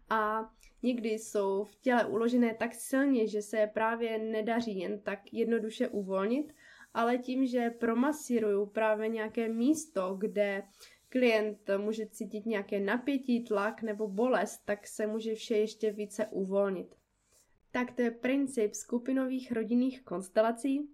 a 0.10 0.50
někdy 0.84 1.10
jsou 1.10 1.64
v 1.64 1.76
těle 1.76 2.06
uložené 2.06 2.54
tak 2.54 2.74
silně, 2.74 3.28
že 3.28 3.42
se 3.42 3.70
právě 3.74 4.18
nedaří 4.18 4.80
jen 4.80 5.02
tak 5.02 5.34
jednoduše 5.34 5.88
uvolnit, 5.88 6.54
ale 6.94 7.18
tím, 7.18 7.46
že 7.46 7.70
promasíruju 7.70 8.66
právě 8.66 9.10
nějaké 9.10 9.50
místo, 9.50 10.16
kde 10.20 10.64
klient 11.16 11.70
může 11.78 12.06
cítit 12.06 12.46
nějaké 12.46 12.80
napětí, 12.80 13.44
tlak 13.44 13.82
nebo 13.82 14.08
bolest, 14.08 14.62
tak 14.66 14.88
se 14.88 15.08
může 15.08 15.36
vše 15.36 15.58
ještě 15.58 15.92
více 15.92 16.26
uvolnit. 16.26 16.96
Tak 17.72 17.92
to 17.92 18.02
je 18.02 18.12
princip 18.12 18.74
skupinových 18.74 19.52
rodinných 19.52 20.02
konstelací. 20.02 20.90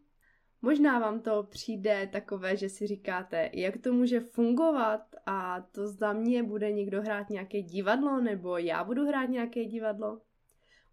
Možná 0.61 0.99
vám 0.99 1.21
to 1.21 1.43
přijde 1.43 2.09
takové, 2.11 2.57
že 2.57 2.69
si 2.69 2.87
říkáte, 2.87 3.49
jak 3.53 3.77
to 3.77 3.93
může 3.93 4.19
fungovat 4.19 5.15
a 5.25 5.61
to 5.61 5.87
za 5.87 6.13
mě 6.13 6.43
bude 6.43 6.71
někdo 6.71 7.01
hrát 7.01 7.29
nějaké 7.29 7.61
divadlo 7.61 8.21
nebo 8.21 8.57
já 8.57 8.83
budu 8.83 9.07
hrát 9.07 9.25
nějaké 9.25 9.65
divadlo. 9.65 10.21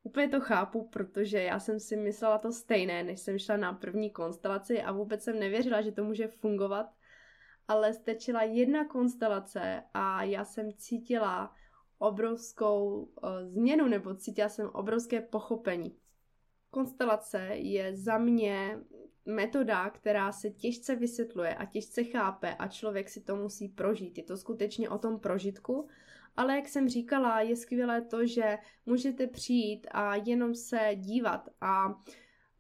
Úplně 0.03 0.29
to 0.29 0.41
chápu, 0.41 0.89
protože 0.93 1.43
já 1.43 1.61
jsem 1.61 1.81
si 1.81 1.97
myslela 1.97 2.39
to 2.39 2.53
stejné, 2.53 3.03
než 3.03 3.21
jsem 3.21 3.39
šla 3.39 3.57
na 3.57 3.73
první 3.73 4.11
konstelaci 4.11 4.83
a 4.83 4.93
vůbec 4.93 5.23
jsem 5.23 5.39
nevěřila, 5.39 5.83
že 5.83 5.93
to 5.93 6.05
může 6.05 6.29
fungovat. 6.29 6.98
Ale 7.69 7.93
stečila 7.93 8.43
jedna 8.43 8.85
konstelace 8.85 9.83
a 9.95 10.23
já 10.23 10.45
jsem 10.45 10.73
cítila 10.73 11.55
obrovskou 11.99 13.03
uh, 13.03 13.31
změnu 13.45 13.89
nebo 13.89 14.15
cítila 14.15 14.49
jsem 14.49 14.69
obrovské 14.69 15.21
pochopení. 15.21 15.97
Konstelace 16.71 17.39
je 17.53 17.97
za 17.97 18.19
mě 18.19 18.79
metoda, 19.27 19.91
která 19.91 20.33
se 20.33 20.51
těžce 20.51 20.97
vysvětluje 20.97 21.55
a 21.55 21.65
těžce 21.65 22.05
chápe 22.05 22.55
a 22.55 22.69
člověk 22.69 23.09
si 23.09 23.21
to 23.21 23.37
musí 23.37 23.69
prožít. 23.69 24.19
Je 24.19 24.25
to 24.25 24.37
skutečně 24.37 24.89
o 24.89 24.99
tom 24.99 25.21
prožitku, 25.21 25.89
ale 26.37 26.57
jak 26.57 26.69
jsem 26.69 26.89
říkala, 26.89 27.41
je 27.41 27.57
skvělé 27.57 28.03
to, 28.03 28.27
že 28.27 28.59
můžete 28.87 29.27
přijít 29.27 29.87
a 29.91 30.15
jenom 30.15 30.55
se 30.55 30.91
dívat 30.95 31.49
a 31.61 32.01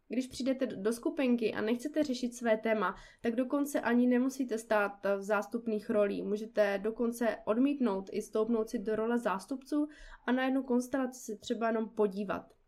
když 0.08 0.26
přijdete 0.26 0.66
do 0.66 0.92
skupinky 0.92 1.54
a 1.54 1.60
nechcete 1.60 2.02
řešit 2.02 2.34
své 2.34 2.56
téma, 2.56 2.94
tak 3.20 3.36
dokonce 3.36 3.80
ani 3.80 4.06
nemusíte 4.06 4.58
stát 4.58 4.92
v 5.16 5.22
zástupných 5.22 5.90
rolí. 5.90 6.22
Můžete 6.22 6.78
dokonce 6.78 7.36
odmítnout 7.44 8.10
i 8.12 8.22
stoupnout 8.22 8.68
si 8.68 8.78
do 8.78 8.96
role 8.96 9.18
zástupců 9.18 9.88
a 10.26 10.32
na 10.32 10.44
jednu 10.44 10.62
konstelaci 10.62 11.20
se 11.20 11.36
třeba 11.36 11.66
jenom 11.66 11.88
podívat 11.88 12.58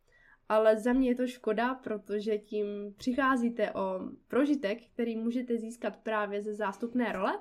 ale 0.51 0.77
za 0.77 0.93
mě 0.93 1.09
je 1.09 1.15
to 1.15 1.27
škoda, 1.27 1.75
protože 1.75 2.39
tím 2.39 2.95
přicházíte 2.97 3.73
o 3.73 4.01
prožitek, 4.29 4.79
který 4.93 5.17
můžete 5.17 5.57
získat 5.57 5.97
právě 5.97 6.43
ze 6.43 6.55
zástupné 6.55 7.13
role, 7.13 7.39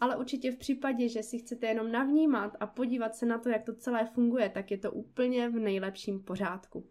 ale 0.00 0.16
určitě 0.16 0.52
v 0.52 0.56
případě, 0.56 1.08
že 1.08 1.22
si 1.22 1.38
chcete 1.38 1.66
jenom 1.66 1.92
navnímat 1.92 2.56
a 2.60 2.66
podívat 2.66 3.14
se 3.14 3.26
na 3.26 3.38
to, 3.38 3.48
jak 3.48 3.64
to 3.64 3.74
celé 3.74 4.06
funguje, 4.06 4.48
tak 4.48 4.70
je 4.70 4.78
to 4.78 4.92
úplně 4.92 5.48
v 5.48 5.58
nejlepším 5.58 6.24
pořádku. 6.24 6.86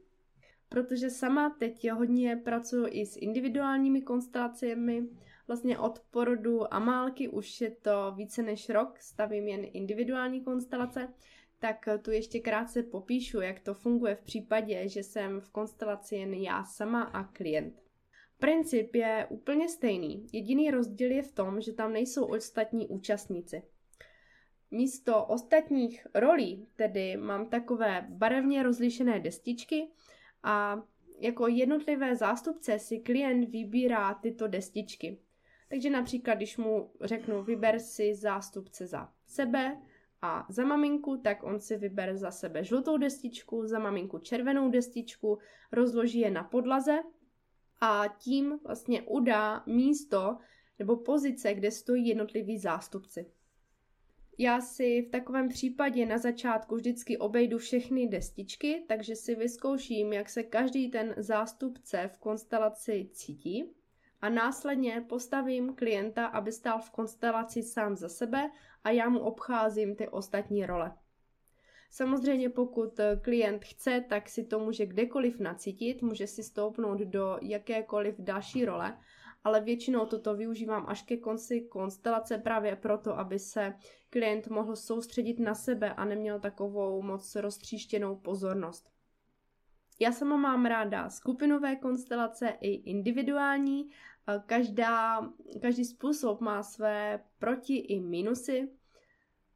Protože 0.75 1.09
sama 1.09 1.49
teď 1.49 1.91
hodně 1.91 2.35
pracuji 2.35 2.87
i 2.87 3.05
s 3.05 3.17
individuálními 3.17 4.01
konstelacemi, 4.01 5.03
vlastně 5.47 5.79
od 5.79 5.99
porodu 6.11 6.73
Amálky 6.73 7.29
už 7.29 7.61
je 7.61 7.71
to 7.71 8.13
více 8.15 8.43
než 8.43 8.69
rok, 8.69 8.99
stavím 8.99 9.47
jen 9.47 9.65
individuální 9.73 10.41
konstelace, 10.41 11.13
tak 11.59 11.85
tu 12.01 12.11
ještě 12.11 12.39
krátce 12.39 12.83
popíšu, 12.83 13.41
jak 13.41 13.59
to 13.59 13.73
funguje 13.73 14.15
v 14.15 14.21
případě, 14.21 14.87
že 14.89 15.03
jsem 15.03 15.41
v 15.41 15.49
konstelaci 15.49 16.15
jen 16.15 16.33
já 16.33 16.63
sama 16.63 17.01
a 17.01 17.23
klient. 17.23 17.81
Princip 18.39 18.95
je 18.95 19.27
úplně 19.29 19.69
stejný, 19.69 20.27
jediný 20.33 20.71
rozdíl 20.71 21.11
je 21.11 21.21
v 21.21 21.31
tom, 21.31 21.61
že 21.61 21.73
tam 21.73 21.93
nejsou 21.93 22.25
ostatní 22.25 22.87
účastníci. 22.87 23.63
Místo 24.71 25.25
ostatních 25.25 26.07
rolí, 26.13 26.67
tedy 26.75 27.17
mám 27.17 27.49
takové 27.49 28.05
barevně 28.09 28.63
rozlišené 28.63 29.19
destičky 29.19 29.87
a 30.45 30.83
jako 31.19 31.47
jednotlivé 31.47 32.15
zástupce 32.15 32.79
si 32.79 32.99
klient 32.99 33.49
vybírá 33.49 34.13
tyto 34.13 34.47
destičky. 34.47 35.19
Takže 35.69 35.89
například, 35.89 36.33
když 36.33 36.57
mu 36.57 36.91
řeknu, 37.01 37.43
vyber 37.43 37.79
si 37.79 38.15
zástupce 38.15 38.87
za 38.87 39.09
sebe, 39.25 39.77
a 40.21 40.45
za 40.49 40.65
maminku, 40.65 41.17
tak 41.17 41.43
on 41.43 41.59
si 41.59 41.77
vybere 41.77 42.17
za 42.17 42.31
sebe 42.31 42.63
žlutou 42.63 42.97
destičku, 42.97 43.67
za 43.67 43.79
maminku 43.79 44.19
červenou 44.19 44.69
destičku, 44.69 45.37
rozloží 45.71 46.19
je 46.19 46.31
na 46.31 46.43
podlaze 46.43 46.99
a 47.81 48.03
tím 48.07 48.59
vlastně 48.63 49.01
udá 49.01 49.63
místo 49.65 50.37
nebo 50.79 50.97
pozice, 50.97 51.53
kde 51.53 51.71
stojí 51.71 52.07
jednotliví 52.07 52.57
zástupci. 52.57 53.25
Já 54.37 54.61
si 54.61 55.01
v 55.01 55.09
takovém 55.09 55.49
případě 55.49 56.05
na 56.05 56.17
začátku 56.17 56.75
vždycky 56.75 57.17
obejdu 57.17 57.57
všechny 57.57 58.07
destičky, 58.07 58.83
takže 58.87 59.15
si 59.15 59.35
vyzkouším, 59.35 60.13
jak 60.13 60.29
se 60.29 60.43
každý 60.43 60.89
ten 60.89 61.13
zástupce 61.17 62.09
v 62.13 62.17
konstelaci 62.17 63.09
cítí 63.13 63.75
a 64.21 64.29
následně 64.29 65.05
postavím 65.09 65.75
klienta, 65.75 66.25
aby 66.25 66.51
stál 66.51 66.81
v 66.81 66.89
konstelaci 66.89 67.63
sám 67.63 67.95
za 67.95 68.09
sebe 68.09 68.51
a 68.83 68.89
já 68.89 69.09
mu 69.09 69.19
obcházím 69.19 69.95
ty 69.95 70.07
ostatní 70.09 70.65
role. 70.65 70.91
Samozřejmě 71.91 72.49
pokud 72.49 72.99
klient 73.21 73.65
chce, 73.65 74.05
tak 74.09 74.29
si 74.29 74.43
to 74.43 74.59
může 74.59 74.85
kdekoliv 74.85 75.39
nacítit, 75.39 76.01
může 76.01 76.27
si 76.27 76.43
stoupnout 76.43 76.99
do 76.99 77.37
jakékoliv 77.41 78.15
další 78.19 78.65
role, 78.65 78.97
ale 79.45 79.61
většinou 79.61 80.05
toto 80.05 80.35
využívám 80.35 80.85
až 80.87 81.01
ke 81.01 81.17
konci 81.17 81.61
konstelace 81.61 82.37
právě 82.37 82.75
proto, 82.75 83.19
aby 83.19 83.39
se 83.39 83.73
klient 84.09 84.47
mohl 84.47 84.75
soustředit 84.75 85.39
na 85.39 85.55
sebe 85.55 85.93
a 85.93 86.05
neměl 86.05 86.39
takovou 86.39 87.01
moc 87.01 87.35
roztříštěnou 87.35 88.15
pozornost. 88.15 88.89
Já 89.99 90.11
sama 90.11 90.37
mám 90.37 90.65
ráda 90.65 91.09
skupinové 91.09 91.75
konstelace 91.75 92.53
i 92.61 92.69
individuální 92.69 93.89
Každá, 94.45 95.29
každý 95.61 95.85
způsob 95.85 96.41
má 96.41 96.63
své 96.63 97.23
proti 97.39 97.77
i 97.77 97.99
minusy. 97.99 98.69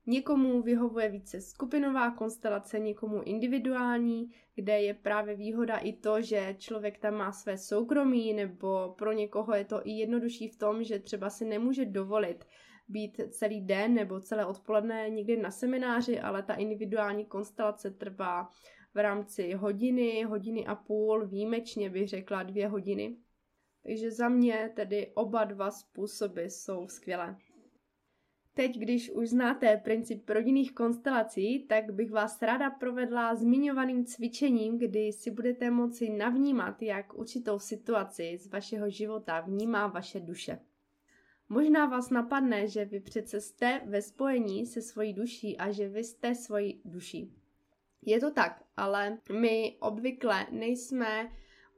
Někomu 0.10 0.62
vyhovuje 0.62 1.10
více 1.10 1.42
skupinová 1.42 2.12
konstelace, 2.12 2.80
někomu 2.80 3.22
individuální, 3.24 4.32
kde 4.56 4.82
je 4.82 4.94
právě 4.94 5.36
výhoda 5.36 5.78
i 5.78 5.94
to, 5.94 6.22
že 6.22 6.56
člověk 6.60 6.98
tam 6.98 7.14
má 7.14 7.32
své 7.32 7.58
soukromí, 7.58 8.34
nebo 8.34 8.96
pro 8.98 9.12
někoho 9.12 9.54
je 9.56 9.66
to 9.66 9.88
i 9.88 9.92
jednodušší 9.92 10.48
v 10.48 10.58
tom, 10.58 10.84
že 10.84 11.00
třeba 11.00 11.30
si 11.30 11.46
nemůže 11.46 11.86
dovolit 11.86 12.46
být 12.88 13.22
celý 13.30 13.62
den 13.62 13.94
nebo 13.94 14.20
celé 14.20 14.46
odpoledne 14.46 15.10
někdy 15.10 15.38
na 15.38 15.52
semináři, 15.52 16.20
ale 16.20 16.44
ta 16.44 16.54
individuální 16.54 17.26
konstelace 17.26 17.92
trvá 17.92 18.50
v 18.94 18.98
rámci 18.98 19.54
hodiny, 19.54 20.24
hodiny 20.24 20.66
a 20.66 20.76
půl, 20.76 21.28
výjimečně 21.28 21.90
bych 21.90 22.10
řekla 22.10 22.44
dvě 22.44 22.68
hodiny. 22.68 23.18
Takže 23.84 24.12
za 24.12 24.30
mě 24.30 24.72
tedy 24.76 25.12
oba 25.16 25.44
dva 25.44 25.72
způsoby 25.72 26.46
jsou 26.46 26.88
skvělé. 26.88 27.38
Teď, 28.60 28.78
když 28.78 29.12
už 29.12 29.30
znáte 29.30 29.78
princip 29.78 30.30
rodinných 30.30 30.72
konstelací, 30.72 31.60
tak 31.60 31.94
bych 31.94 32.12
vás 32.12 32.42
ráda 32.42 32.70
provedla 32.70 33.36
zmiňovaným 33.36 34.06
cvičením, 34.06 34.78
kdy 34.78 35.14
si 35.14 35.32
budete 35.32 35.72
moci 35.72 36.10
navnímat, 36.10 36.82
jak 36.82 37.14
určitou 37.14 37.60
situaci 37.60 38.38
z 38.38 38.48
vašeho 38.48 38.90
života 38.90 39.40
vnímá 39.40 39.88
vaše 39.88 40.20
duše. 40.20 40.60
Možná 41.50 41.86
vás 41.86 42.10
napadne, 42.10 42.68
že 42.68 42.86
vy 42.86 43.00
přece 43.00 43.42
jste 43.42 43.82
ve 43.86 44.02
spojení 44.02 44.66
se 44.66 44.82
svojí 44.82 45.14
duší 45.14 45.58
a 45.58 45.72
že 45.72 45.90
vy 45.90 46.04
jste 46.04 46.36
svojí 46.36 46.82
duší. 46.86 47.34
Je 48.02 48.20
to 48.20 48.32
tak, 48.32 48.64
ale 48.78 49.18
my 49.32 49.78
obvykle 49.80 50.48
nejsme 50.52 51.32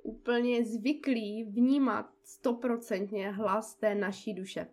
úplně 0.04 0.65
zvyklí 0.65 1.44
vnímat 1.44 2.10
stoprocentně 2.24 3.32
hlas 3.32 3.76
té 3.76 3.96
naší 3.96 4.34
duše. 4.34 4.67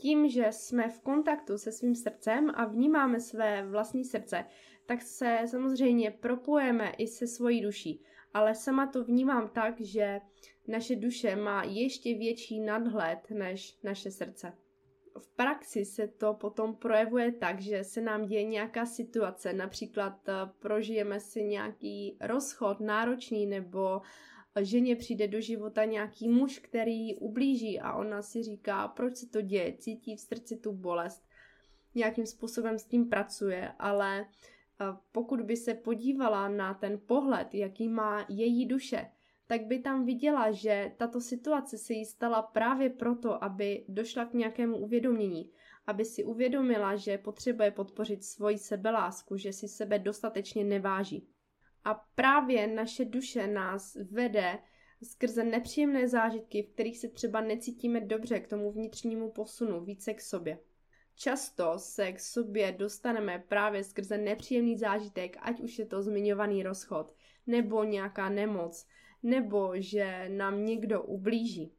Tím, 0.00 0.28
že 0.28 0.46
jsme 0.50 0.88
v 0.88 1.00
kontaktu 1.00 1.58
se 1.58 1.72
svým 1.72 1.94
srdcem 1.94 2.50
a 2.54 2.64
vnímáme 2.64 3.20
své 3.20 3.66
vlastní 3.66 4.04
srdce, 4.04 4.44
tak 4.86 5.02
se 5.02 5.38
samozřejmě 5.46 6.10
propojeme 6.10 6.92
i 6.98 7.06
se 7.06 7.26
svojí 7.26 7.60
duší. 7.60 8.04
Ale 8.34 8.54
sama 8.54 8.86
to 8.86 9.04
vnímám 9.04 9.48
tak, 9.48 9.80
že 9.80 10.20
naše 10.68 10.96
duše 10.96 11.36
má 11.36 11.62
ještě 11.64 12.14
větší 12.14 12.60
nadhled 12.60 13.18
než 13.30 13.78
naše 13.82 14.10
srdce. 14.10 14.52
V 15.18 15.28
praxi 15.36 15.84
se 15.84 16.08
to 16.08 16.34
potom 16.34 16.76
projevuje 16.76 17.32
tak, 17.32 17.60
že 17.60 17.84
se 17.84 18.00
nám 18.00 18.26
děje 18.26 18.44
nějaká 18.44 18.86
situace, 18.86 19.52
například 19.52 20.28
eh, 20.28 20.32
prožijeme 20.58 21.20
si 21.20 21.44
nějaký 21.44 22.16
rozchod 22.20 22.80
náročný 22.80 23.46
nebo 23.46 24.00
ženě 24.60 24.96
přijde 24.96 25.28
do 25.28 25.40
života 25.40 25.84
nějaký 25.84 26.28
muž, 26.28 26.58
který 26.58 27.14
ublíží 27.14 27.80
a 27.80 27.94
ona 27.94 28.22
si 28.22 28.42
říká, 28.42 28.88
proč 28.88 29.16
se 29.16 29.26
to 29.26 29.40
děje, 29.40 29.76
cítí 29.78 30.16
v 30.16 30.20
srdci 30.20 30.56
tu 30.56 30.72
bolest, 30.72 31.28
nějakým 31.94 32.26
způsobem 32.26 32.78
s 32.78 32.84
tím 32.84 33.08
pracuje, 33.08 33.72
ale 33.78 34.26
pokud 35.12 35.40
by 35.40 35.56
se 35.56 35.74
podívala 35.74 36.48
na 36.48 36.74
ten 36.74 37.00
pohled, 37.06 37.54
jaký 37.54 37.88
má 37.88 38.26
její 38.28 38.66
duše, 38.66 39.10
tak 39.46 39.66
by 39.66 39.78
tam 39.78 40.04
viděla, 40.04 40.50
že 40.50 40.92
tato 40.96 41.20
situace 41.20 41.78
se 41.78 41.92
jí 41.92 42.04
stala 42.04 42.42
právě 42.42 42.90
proto, 42.90 43.44
aby 43.44 43.84
došla 43.88 44.24
k 44.24 44.34
nějakému 44.34 44.76
uvědomění, 44.76 45.50
aby 45.86 46.04
si 46.04 46.24
uvědomila, 46.24 46.96
že 46.96 47.18
potřebuje 47.18 47.70
podpořit 47.70 48.24
svoji 48.24 48.58
sebelásku, 48.58 49.36
že 49.36 49.52
si 49.52 49.68
sebe 49.68 49.98
dostatečně 49.98 50.64
neváží. 50.64 51.28
A 51.84 51.94
právě 51.94 52.66
naše 52.66 53.04
duše 53.04 53.46
nás 53.46 53.96
vede 54.10 54.58
skrze 55.02 55.44
nepříjemné 55.44 56.08
zážitky, 56.08 56.62
v 56.62 56.68
kterých 56.68 56.98
se 56.98 57.08
třeba 57.08 57.40
necítíme 57.40 58.00
dobře 58.00 58.40
k 58.40 58.48
tomu 58.48 58.72
vnitřnímu 58.72 59.30
posunu, 59.30 59.84
více 59.84 60.14
k 60.14 60.20
sobě. 60.20 60.58
Často 61.14 61.78
se 61.78 62.12
k 62.12 62.20
sobě 62.20 62.72
dostaneme 62.72 63.44
právě 63.48 63.84
skrze 63.84 64.18
nepříjemný 64.18 64.78
zážitek, 64.78 65.36
ať 65.40 65.60
už 65.60 65.78
je 65.78 65.86
to 65.86 66.02
zmiňovaný 66.02 66.62
rozchod, 66.62 67.14
nebo 67.46 67.84
nějaká 67.84 68.28
nemoc, 68.28 68.86
nebo 69.22 69.72
že 69.74 70.28
nám 70.28 70.64
někdo 70.64 71.02
ublíží. 71.02 71.72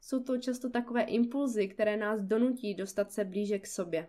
Jsou 0.00 0.22
to 0.22 0.38
často 0.38 0.70
takové 0.70 1.02
impulzy, 1.02 1.68
které 1.68 1.96
nás 1.96 2.20
donutí 2.22 2.74
dostat 2.74 3.12
se 3.12 3.24
blíže 3.24 3.58
k 3.58 3.66
sobě. 3.66 4.08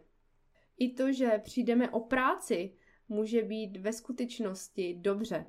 I 0.77 0.93
to, 0.93 1.12
že 1.12 1.41
přijdeme 1.43 1.89
o 1.89 1.99
práci, 1.99 2.73
může 3.10 3.41
být 3.41 3.78
ve 3.78 3.93
skutečnosti 3.93 4.98
dobře. 5.02 5.45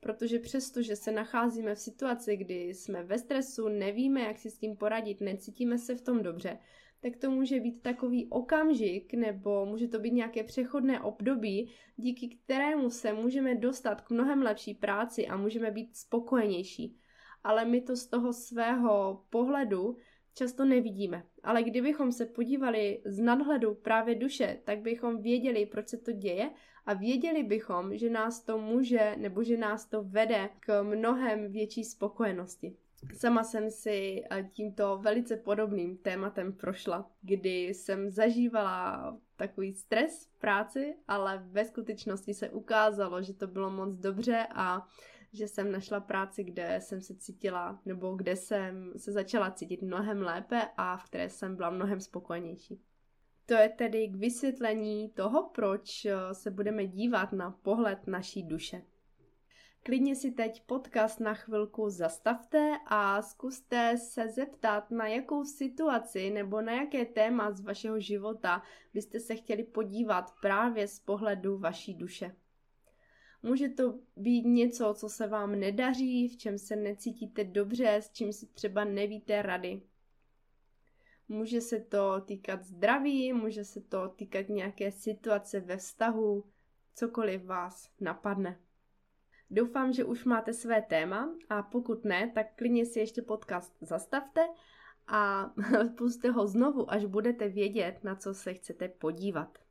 Protože 0.00 0.38
přesto, 0.38 0.82
že 0.82 0.96
se 0.96 1.12
nacházíme 1.12 1.74
v 1.74 1.78
situaci, 1.78 2.36
kdy 2.36 2.64
jsme 2.64 3.02
ve 3.02 3.18
stresu, 3.18 3.68
nevíme, 3.68 4.20
jak 4.20 4.38
si 4.38 4.50
s 4.50 4.58
tím 4.58 4.76
poradit, 4.76 5.20
necítíme 5.20 5.78
se 5.78 5.94
v 5.94 6.02
tom 6.02 6.22
dobře, 6.22 6.58
tak 7.00 7.16
to 7.16 7.30
může 7.30 7.60
být 7.60 7.82
takový 7.82 8.26
okamžik, 8.30 9.14
nebo 9.14 9.66
může 9.66 9.88
to 9.88 9.98
být 9.98 10.12
nějaké 10.12 10.44
přechodné 10.44 11.00
období, 11.00 11.72
díky 11.96 12.28
kterému 12.28 12.90
se 12.90 13.12
můžeme 13.12 13.54
dostat 13.54 14.00
k 14.00 14.10
mnohem 14.10 14.42
lepší 14.42 14.74
práci 14.74 15.26
a 15.26 15.36
můžeme 15.36 15.70
být 15.70 15.96
spokojenější. 15.96 16.96
Ale 17.44 17.64
my 17.64 17.80
to 17.80 17.96
z 17.96 18.06
toho 18.06 18.32
svého 18.32 19.24
pohledu 19.30 19.96
často 20.34 20.64
nevidíme. 20.64 21.26
Ale 21.42 21.62
kdybychom 21.62 22.12
se 22.12 22.26
podívali 22.26 23.00
z 23.04 23.18
nadhledu 23.18 23.74
právě 23.74 24.14
duše, 24.14 24.58
tak 24.64 24.78
bychom 24.78 25.22
věděli, 25.22 25.66
proč 25.66 25.88
se 25.88 25.98
to 25.98 26.12
děje 26.12 26.50
a 26.86 26.94
věděli 26.94 27.42
bychom, 27.42 27.98
že 27.98 28.10
nás 28.10 28.44
to 28.44 28.58
může 28.58 29.16
nebo 29.16 29.42
že 29.42 29.56
nás 29.56 29.86
to 29.86 30.02
vede 30.02 30.48
k 30.60 30.82
mnohem 30.82 31.52
větší 31.52 31.84
spokojenosti. 31.84 32.76
Sama 33.14 33.44
jsem 33.44 33.70
si 33.70 34.24
eh, 34.30 34.50
tímto 34.52 34.98
velice 34.98 35.36
podobným 35.36 35.96
tématem 35.96 36.52
prošla, 36.52 37.10
kdy 37.22 37.64
jsem 37.64 38.10
zažívala 38.10 39.16
takový 39.36 39.74
stres 39.74 40.26
v 40.26 40.40
práci, 40.40 40.94
ale 41.08 41.42
ve 41.46 41.64
skutečnosti 41.64 42.34
se 42.34 42.50
ukázalo, 42.50 43.22
že 43.22 43.34
to 43.34 43.46
bylo 43.46 43.70
moc 43.70 43.96
dobře 43.96 44.46
a 44.54 44.86
že 45.32 45.48
jsem 45.48 45.72
našla 45.72 46.00
práci, 46.00 46.44
kde 46.44 46.80
jsem 46.80 47.00
se 47.00 47.14
cítila, 47.14 47.80
nebo 47.84 48.14
kde 48.14 48.36
jsem 48.36 48.92
se 48.96 49.12
začala 49.12 49.50
cítit 49.50 49.82
mnohem 49.82 50.22
lépe 50.22 50.62
a 50.76 50.96
v 50.96 51.04
které 51.04 51.28
jsem 51.28 51.56
byla 51.56 51.70
mnohem 51.70 52.00
spokojenější. 52.00 52.82
To 53.46 53.54
je 53.54 53.68
tedy 53.68 54.08
k 54.08 54.16
vysvětlení 54.16 55.08
toho, 55.08 55.50
proč 55.54 56.04
eh, 56.04 56.14
se 56.32 56.50
budeme 56.50 56.86
dívat 56.86 57.32
na 57.32 57.50
pohled 57.50 58.06
naší 58.06 58.42
duše. 58.42 58.82
Klidně 59.84 60.16
si 60.16 60.30
teď 60.30 60.62
podcast 60.66 61.20
na 61.20 61.34
chvilku 61.34 61.90
zastavte 61.90 62.78
a 62.86 63.22
zkuste 63.22 63.96
se 63.98 64.28
zeptat, 64.28 64.90
na 64.90 65.06
jakou 65.06 65.44
situaci 65.44 66.30
nebo 66.30 66.60
na 66.60 66.72
jaké 66.72 67.04
téma 67.04 67.52
z 67.52 67.60
vašeho 67.60 68.00
života 68.00 68.62
byste 68.94 69.20
se 69.20 69.36
chtěli 69.36 69.64
podívat 69.64 70.32
právě 70.42 70.88
z 70.88 71.00
pohledu 71.00 71.58
vaší 71.58 71.94
duše. 71.94 72.36
Může 73.42 73.68
to 73.68 73.98
být 74.16 74.42
něco, 74.42 74.94
co 74.94 75.08
se 75.08 75.26
vám 75.26 75.60
nedaří, 75.60 76.28
v 76.28 76.36
čem 76.36 76.58
se 76.58 76.76
necítíte 76.76 77.44
dobře, 77.44 77.94
s 77.94 78.10
čím 78.10 78.32
si 78.32 78.46
třeba 78.46 78.84
nevíte 78.84 79.42
rady. 79.42 79.82
Může 81.28 81.60
se 81.60 81.80
to 81.80 82.20
týkat 82.20 82.62
zdraví, 82.64 83.32
může 83.32 83.64
se 83.64 83.80
to 83.80 84.08
týkat 84.08 84.48
nějaké 84.48 84.92
situace 84.92 85.60
ve 85.60 85.76
vztahu, 85.76 86.44
cokoliv 86.94 87.44
vás 87.44 87.90
napadne. 88.00 88.60
Doufám, 89.50 89.92
že 89.92 90.04
už 90.04 90.24
máte 90.24 90.52
své 90.52 90.82
téma 90.82 91.34
a 91.48 91.62
pokud 91.62 92.04
ne, 92.04 92.32
tak 92.34 92.56
klidně 92.56 92.86
si 92.86 92.98
ještě 92.98 93.22
podcast 93.22 93.76
zastavte 93.80 94.48
a 95.06 95.52
puste 95.98 96.30
ho 96.30 96.46
znovu, 96.46 96.90
až 96.92 97.04
budete 97.04 97.48
vědět, 97.48 98.04
na 98.04 98.16
co 98.16 98.34
se 98.34 98.54
chcete 98.54 98.88
podívat. 98.88 99.61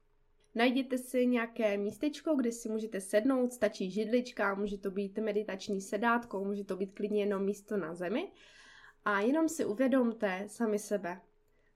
Najděte 0.55 0.97
si 0.97 1.27
nějaké 1.27 1.77
místečko, 1.77 2.35
kde 2.35 2.51
si 2.51 2.69
můžete 2.69 3.01
sednout, 3.01 3.53
stačí 3.53 3.91
židlička, 3.91 4.55
může 4.55 4.77
to 4.77 4.91
být 4.91 5.17
meditační 5.17 5.81
sedátko, 5.81 6.43
může 6.43 6.63
to 6.63 6.77
být 6.77 6.93
klidně 6.93 7.21
jenom 7.21 7.45
místo 7.45 7.77
na 7.77 7.93
zemi 7.93 8.31
a 9.05 9.19
jenom 9.19 9.49
si 9.49 9.65
uvědomte 9.65 10.43
sami 10.47 10.79
sebe. 10.79 11.21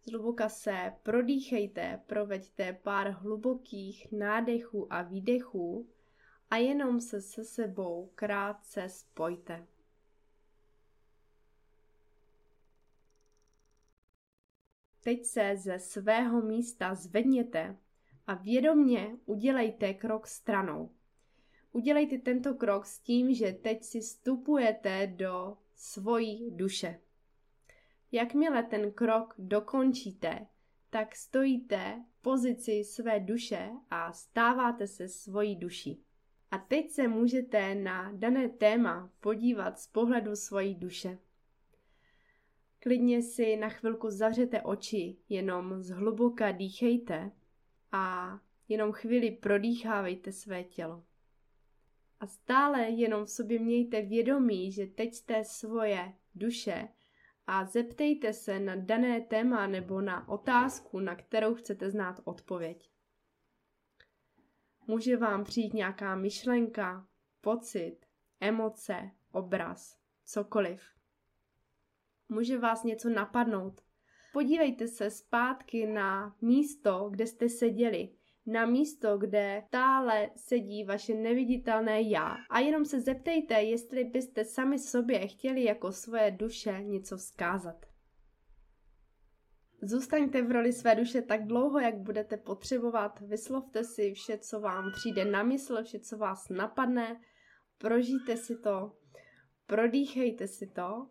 Zhluboka 0.06 0.50
se 0.50 0.94
prodýchejte, 1.04 2.02
proveďte 2.06 2.74
pár 2.74 3.10
hlubokých 3.10 4.12
nádechů 4.12 4.94
a 4.94 5.02
výdechů 5.02 5.90
a 6.50 6.58
jenom 6.58 7.02
se 7.02 7.22
se 7.22 7.44
sebou 7.44 8.12
krátce 8.16 8.90
spojte. 8.90 9.68
Teď 15.04 15.26
se 15.26 15.58
ze 15.58 15.80
svého 15.80 16.42
místa 16.42 16.96
zvedněte 16.96 17.78
a 18.28 18.34
vědomně 18.34 19.18
udělejte 19.26 19.94
krok 19.94 20.28
stranou. 20.28 20.92
Udělejte 21.72 22.18
tento 22.18 22.54
krok 22.54 22.86
s 22.86 23.00
tím, 23.00 23.34
že 23.34 23.54
teď 23.54 23.84
si 23.84 24.00
vstupujete 24.00 25.08
do 25.08 25.58
svojí 25.76 26.52
duše. 26.52 27.00
Jakmile 28.12 28.64
ten 28.64 28.92
krok 28.92 29.36
dokončíte, 29.38 30.48
tak 30.90 31.16
stojíte 31.16 32.04
v 32.10 32.22
pozici 32.22 32.84
své 32.84 33.20
duše 33.20 33.70
a 33.90 34.14
stáváte 34.14 34.88
se 34.88 35.08
svojí 35.08 35.56
duší. 35.56 36.04
A 36.52 36.58
teď 36.58 36.90
se 36.90 37.08
můžete 37.08 37.76
na 37.76 38.12
dané 38.12 38.50
téma 38.50 39.12
podívat 39.20 39.80
z 39.80 39.88
pohledu 39.88 40.36
svojí 40.36 40.76
duše. 40.76 41.18
Klidně 42.80 43.22
si 43.22 43.58
na 43.58 43.70
chvilku 43.70 44.10
zavřete 44.10 44.62
oči, 44.62 45.18
jenom 45.30 45.82
zhluboka 45.82 46.52
dýchejte 46.52 47.32
a 47.96 48.40
jenom 48.68 48.92
chvíli 48.92 49.32
prodýchávejte 49.32 50.32
své 50.32 50.64
tělo. 50.64 51.04
A 52.20 52.28
stále 52.28 52.82
jenom 52.82 53.26
v 53.26 53.30
sobě 53.30 53.60
mějte 53.60 54.02
vědomí, 54.02 54.72
že 54.72 54.88
teď 54.88 55.14
jste 55.14 55.44
svoje 55.44 56.14
duše 56.36 56.88
a 57.48 57.66
zeptejte 57.66 58.34
se 58.34 58.60
na 58.60 58.76
dané 58.76 59.22
téma 59.22 59.68
nebo 59.68 60.02
na 60.02 60.30
otázku, 60.30 61.00
na 61.00 61.16
kterou 61.16 61.56
chcete 61.56 61.92
znát 61.92 62.20
odpověď. 62.24 62.92
Může 64.88 65.18
vám 65.18 65.44
přijít 65.44 65.74
nějaká 65.74 66.16
myšlenka, 66.16 67.08
pocit, 67.42 67.98
emoce, 68.40 69.12
obraz, 69.32 70.00
cokoliv. 70.26 70.82
Může 72.30 72.58
vás 72.58 72.84
něco 72.84 73.10
napadnout. 73.10 73.85
Podívejte 74.36 74.88
se 74.88 75.10
zpátky 75.10 75.88
na 75.88 76.36
místo, 76.42 77.08
kde 77.12 77.28
jste 77.28 77.50
seděli, 77.50 78.10
na 78.46 78.66
místo, 78.66 79.18
kde 79.18 79.64
stále 79.68 80.30
sedí 80.36 80.84
vaše 80.84 81.14
neviditelné 81.14 82.02
já. 82.02 82.38
A 82.50 82.60
jenom 82.60 82.86
se 82.86 83.02
zeptejte, 83.02 83.54
jestli 83.54 84.04
byste 84.04 84.46
sami 84.46 84.80
sobě 84.80 85.28
chtěli 85.28 85.64
jako 85.64 85.92
svoje 85.92 86.32
duše 86.32 86.80
něco 86.84 87.18
vzkázat. 87.18 87.86
Zůstaňte 89.82 90.42
v 90.42 90.52
roli 90.52 90.74
své 90.74 90.96
duše 90.96 91.22
tak 91.22 91.46
dlouho, 91.46 91.80
jak 91.80 91.98
budete 91.98 92.38
potřebovat. 92.38 93.20
Vyslovte 93.20 93.84
si 93.84 94.14
vše, 94.14 94.38
co 94.38 94.60
vám 94.60 94.92
přijde 94.92 95.26
na 95.26 95.44
mysl, 95.44 95.84
vše, 95.84 96.00
co 96.00 96.18
vás 96.18 96.50
napadne. 96.50 97.22
Prožijte 97.78 98.38
si 98.38 98.58
to, 98.58 98.92
prodýchejte 99.68 100.48
si 100.48 100.68
to 100.68 101.08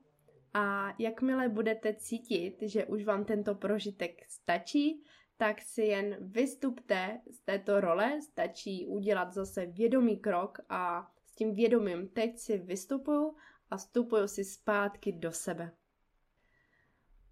a 0.54 0.94
jakmile 0.98 1.48
budete 1.48 1.94
cítit, 1.94 2.56
že 2.62 2.84
už 2.84 3.04
vám 3.04 3.24
tento 3.24 3.54
prožitek 3.54 4.24
stačí, 4.28 5.04
tak 5.36 5.62
si 5.62 5.82
jen 5.82 6.16
vystupte 6.20 7.20
z 7.30 7.40
této 7.40 7.80
role, 7.80 8.20
stačí 8.22 8.86
udělat 8.86 9.32
zase 9.32 9.66
vědomý 9.66 10.16
krok 10.16 10.58
a 10.68 11.10
s 11.26 11.34
tím 11.34 11.54
vědomím 11.54 12.08
teď 12.08 12.38
si 12.38 12.58
vystupuju 12.58 13.36
a 13.70 13.76
vstupuju 13.76 14.28
si 14.28 14.44
zpátky 14.44 15.12
do 15.12 15.32
sebe. 15.32 15.70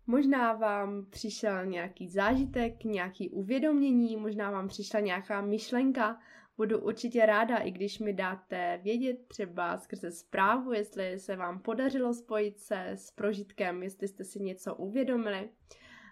Možná 0.06 0.52
vám 0.52 1.06
přišel 1.10 1.66
nějaký 1.66 2.08
zážitek, 2.08 2.84
nějaký 2.84 3.30
uvědomění, 3.30 4.16
možná 4.16 4.50
vám 4.50 4.68
přišla 4.68 5.00
nějaká 5.00 5.40
myšlenka. 5.40 6.20
Budu 6.62 6.80
určitě 6.80 7.26
ráda, 7.26 7.56
i 7.58 7.70
když 7.70 7.98
mi 7.98 8.12
dáte 8.12 8.80
vědět 8.82 9.28
třeba 9.28 9.78
skrze 9.78 10.10
zprávu, 10.10 10.72
jestli 10.72 11.18
se 11.18 11.36
vám 11.36 11.62
podařilo 11.62 12.14
spojit 12.14 12.58
se 12.58 12.88
s 12.88 13.10
prožitkem, 13.10 13.82
jestli 13.82 14.08
jste 14.08 14.24
si 14.24 14.40
něco 14.40 14.74
uvědomili, 14.74 15.50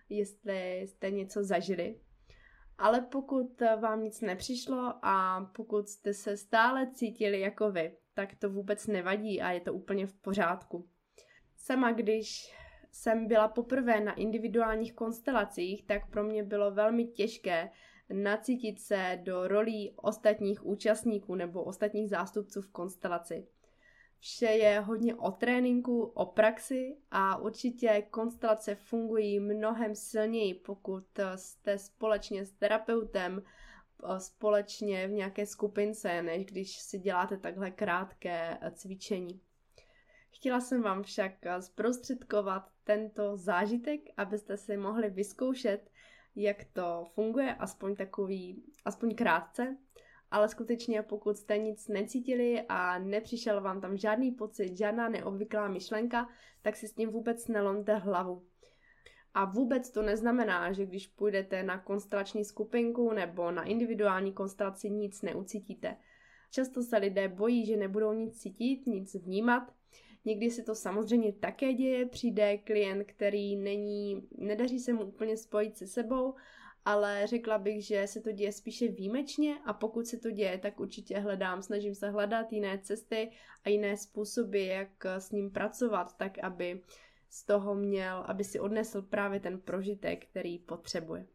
jestli 0.08 0.80
jste 0.80 1.10
něco 1.10 1.44
zažili. 1.44 2.00
Ale 2.78 3.00
pokud 3.00 3.60
vám 3.80 4.02
nic 4.02 4.20
nepřišlo 4.20 4.94
a 5.02 5.44
pokud 5.56 5.88
jste 5.88 6.14
se 6.14 6.36
stále 6.36 6.90
cítili 6.92 7.40
jako 7.40 7.70
vy, 7.70 7.96
tak 8.14 8.34
to 8.34 8.50
vůbec 8.50 8.86
nevadí 8.86 9.42
a 9.42 9.50
je 9.50 9.60
to 9.60 9.74
úplně 9.74 10.06
v 10.06 10.14
pořádku. 10.14 10.88
Sama 11.56 11.92
když 11.92 12.54
jsem 12.92 13.26
byla 13.26 13.48
poprvé 13.48 14.00
na 14.00 14.12
individuálních 14.12 14.94
konstelacích, 14.94 15.86
tak 15.86 16.10
pro 16.10 16.24
mě 16.24 16.42
bylo 16.42 16.70
velmi 16.70 17.06
těžké 17.06 17.70
nacítit 18.12 18.80
se 18.80 19.20
do 19.22 19.48
rolí 19.48 19.92
ostatních 19.96 20.66
účastníků 20.66 21.34
nebo 21.34 21.62
ostatních 21.62 22.08
zástupců 22.08 22.62
v 22.62 22.72
konstelaci. 22.72 23.46
Vše 24.18 24.46
je 24.46 24.80
hodně 24.80 25.14
o 25.14 25.30
tréninku, 25.30 26.02
o 26.02 26.26
praxi 26.26 26.96
a 27.10 27.36
určitě 27.36 28.06
konstelace 28.10 28.74
fungují 28.74 29.40
mnohem 29.40 29.94
silněji, 29.94 30.54
pokud 30.54 31.04
jste 31.36 31.78
společně 31.78 32.44
s 32.44 32.52
terapeutem, 32.52 33.42
společně 34.18 35.08
v 35.08 35.10
nějaké 35.10 35.46
skupince, 35.46 36.22
než 36.22 36.44
když 36.44 36.78
si 36.78 36.98
děláte 36.98 37.36
takhle 37.36 37.70
krátké 37.70 38.58
cvičení. 38.74 39.40
Chtěla 40.30 40.60
jsem 40.60 40.82
vám 40.82 41.02
však 41.02 41.32
zprostředkovat 41.60 42.70
tento 42.84 43.36
zážitek, 43.36 44.00
abyste 44.16 44.56
si 44.56 44.76
mohli 44.76 45.10
vyzkoušet, 45.10 45.89
jak 46.36 46.64
to 46.64 47.04
funguje, 47.14 47.54
aspoň 47.54 47.96
takový, 47.96 48.64
aspoň 48.84 49.14
krátce, 49.14 49.76
ale 50.30 50.48
skutečně 50.48 51.02
pokud 51.02 51.36
jste 51.36 51.58
nic 51.58 51.88
necítili 51.88 52.62
a 52.68 52.98
nepřišel 52.98 53.60
vám 53.60 53.80
tam 53.80 53.96
žádný 53.96 54.32
pocit, 54.32 54.78
žádná 54.78 55.08
neobvyklá 55.08 55.68
myšlenka, 55.68 56.28
tak 56.62 56.76
si 56.76 56.88
s 56.88 56.94
tím 56.94 57.10
vůbec 57.10 57.48
nelomte 57.48 57.94
hlavu. 57.94 58.46
A 59.34 59.44
vůbec 59.44 59.90
to 59.90 60.02
neznamená, 60.02 60.72
že 60.72 60.86
když 60.86 61.06
půjdete 61.06 61.62
na 61.62 61.78
konstelační 61.78 62.44
skupinku 62.44 63.12
nebo 63.12 63.50
na 63.50 63.64
individuální 63.64 64.32
konstelaci 64.32 64.90
nic 64.90 65.22
neucítíte. 65.22 65.96
Často 66.50 66.82
se 66.82 66.96
lidé 66.96 67.28
bojí, 67.28 67.66
že 67.66 67.76
nebudou 67.76 68.12
nic 68.12 68.40
cítit, 68.40 68.86
nic 68.86 69.14
vnímat. 69.14 69.72
Někdy 70.24 70.50
se 70.50 70.62
to 70.62 70.74
samozřejmě 70.74 71.32
také 71.32 71.72
děje, 71.72 72.06
přijde 72.06 72.58
klient, 72.58 73.04
který 73.04 73.56
není, 73.56 74.28
nedaří 74.38 74.78
se 74.78 74.92
mu 74.92 75.04
úplně 75.04 75.36
spojit 75.36 75.76
se 75.76 75.86
sebou, 75.86 76.34
ale 76.84 77.26
řekla 77.26 77.58
bych, 77.58 77.86
že 77.86 78.06
se 78.06 78.20
to 78.20 78.32
děje 78.32 78.52
spíše 78.52 78.88
výjimečně 78.88 79.58
a 79.64 79.72
pokud 79.72 80.06
se 80.06 80.18
to 80.18 80.30
děje, 80.30 80.58
tak 80.58 80.80
určitě 80.80 81.18
hledám, 81.18 81.62
snažím 81.62 81.94
se 81.94 82.10
hledat 82.10 82.52
jiné 82.52 82.78
cesty 82.78 83.30
a 83.64 83.68
jiné 83.68 83.96
způsoby, 83.96 84.66
jak 84.68 85.04
s 85.04 85.30
ním 85.30 85.50
pracovat, 85.50 86.16
tak 86.16 86.38
aby 86.38 86.82
z 87.30 87.44
toho 87.44 87.74
měl, 87.74 88.24
aby 88.26 88.44
si 88.44 88.60
odnesl 88.60 89.02
právě 89.02 89.40
ten 89.40 89.60
prožitek, 89.60 90.26
který 90.26 90.58
potřebuje. 90.58 91.26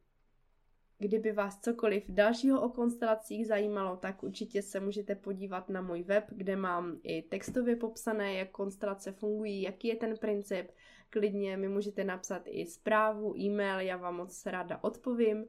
Kdyby 1.00 1.32
vás 1.32 1.60
cokoliv 1.60 2.04
dalšího 2.10 2.62
o 2.62 2.70
konstelacích 2.70 3.48
zajímalo, 3.48 3.98
tak 3.98 4.24
určitě 4.24 4.62
se 4.62 4.80
můžete 4.80 5.16
podívat 5.16 5.70
na 5.70 5.82
můj 5.82 6.04
web, 6.04 6.24
kde 6.30 6.56
mám 6.56 7.00
i 7.04 7.22
textově 7.22 7.76
popsané, 7.76 8.34
jak 8.34 8.52
konstelace 8.52 9.12
fungují, 9.12 9.62
jaký 9.62 9.88
je 9.88 9.96
ten 9.96 10.18
princip. 10.18 10.72
Klidně 11.10 11.58
mi 11.58 11.68
můžete 11.68 12.04
napsat 12.04 12.42
i 12.46 12.66
zprávu, 12.66 13.38
e-mail, 13.38 13.80
já 13.80 13.98
vám 13.98 14.16
moc 14.16 14.46
ráda 14.46 14.84
odpovím. 14.84 15.46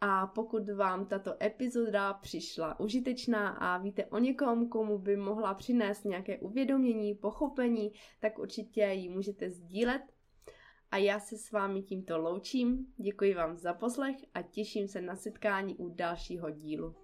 A 0.00 0.26
pokud 0.26 0.68
vám 0.68 1.06
tato 1.06 1.42
epizoda 1.42 2.12
přišla 2.12 2.80
užitečná 2.80 3.48
a 3.48 3.78
víte 3.78 4.04
o 4.06 4.18
někom, 4.18 4.68
komu 4.68 4.98
by 4.98 5.16
mohla 5.16 5.54
přinést 5.54 6.04
nějaké 6.04 6.38
uvědomění, 6.38 7.14
pochopení, 7.14 7.92
tak 8.20 8.38
určitě 8.38 8.82
ji 8.82 9.08
můžete 9.08 9.50
sdílet. 9.50 10.02
A 10.94 10.96
já 10.96 11.20
se 11.20 11.38
s 11.38 11.52
vámi 11.52 11.82
tímto 11.82 12.18
loučím, 12.18 12.86
děkuji 12.96 13.34
vám 13.34 13.56
za 13.56 13.74
poslech 13.74 14.16
a 14.34 14.42
těším 14.42 14.88
se 14.88 15.00
na 15.00 15.16
setkání 15.16 15.76
u 15.76 15.88
dalšího 15.88 16.50
dílu. 16.50 16.94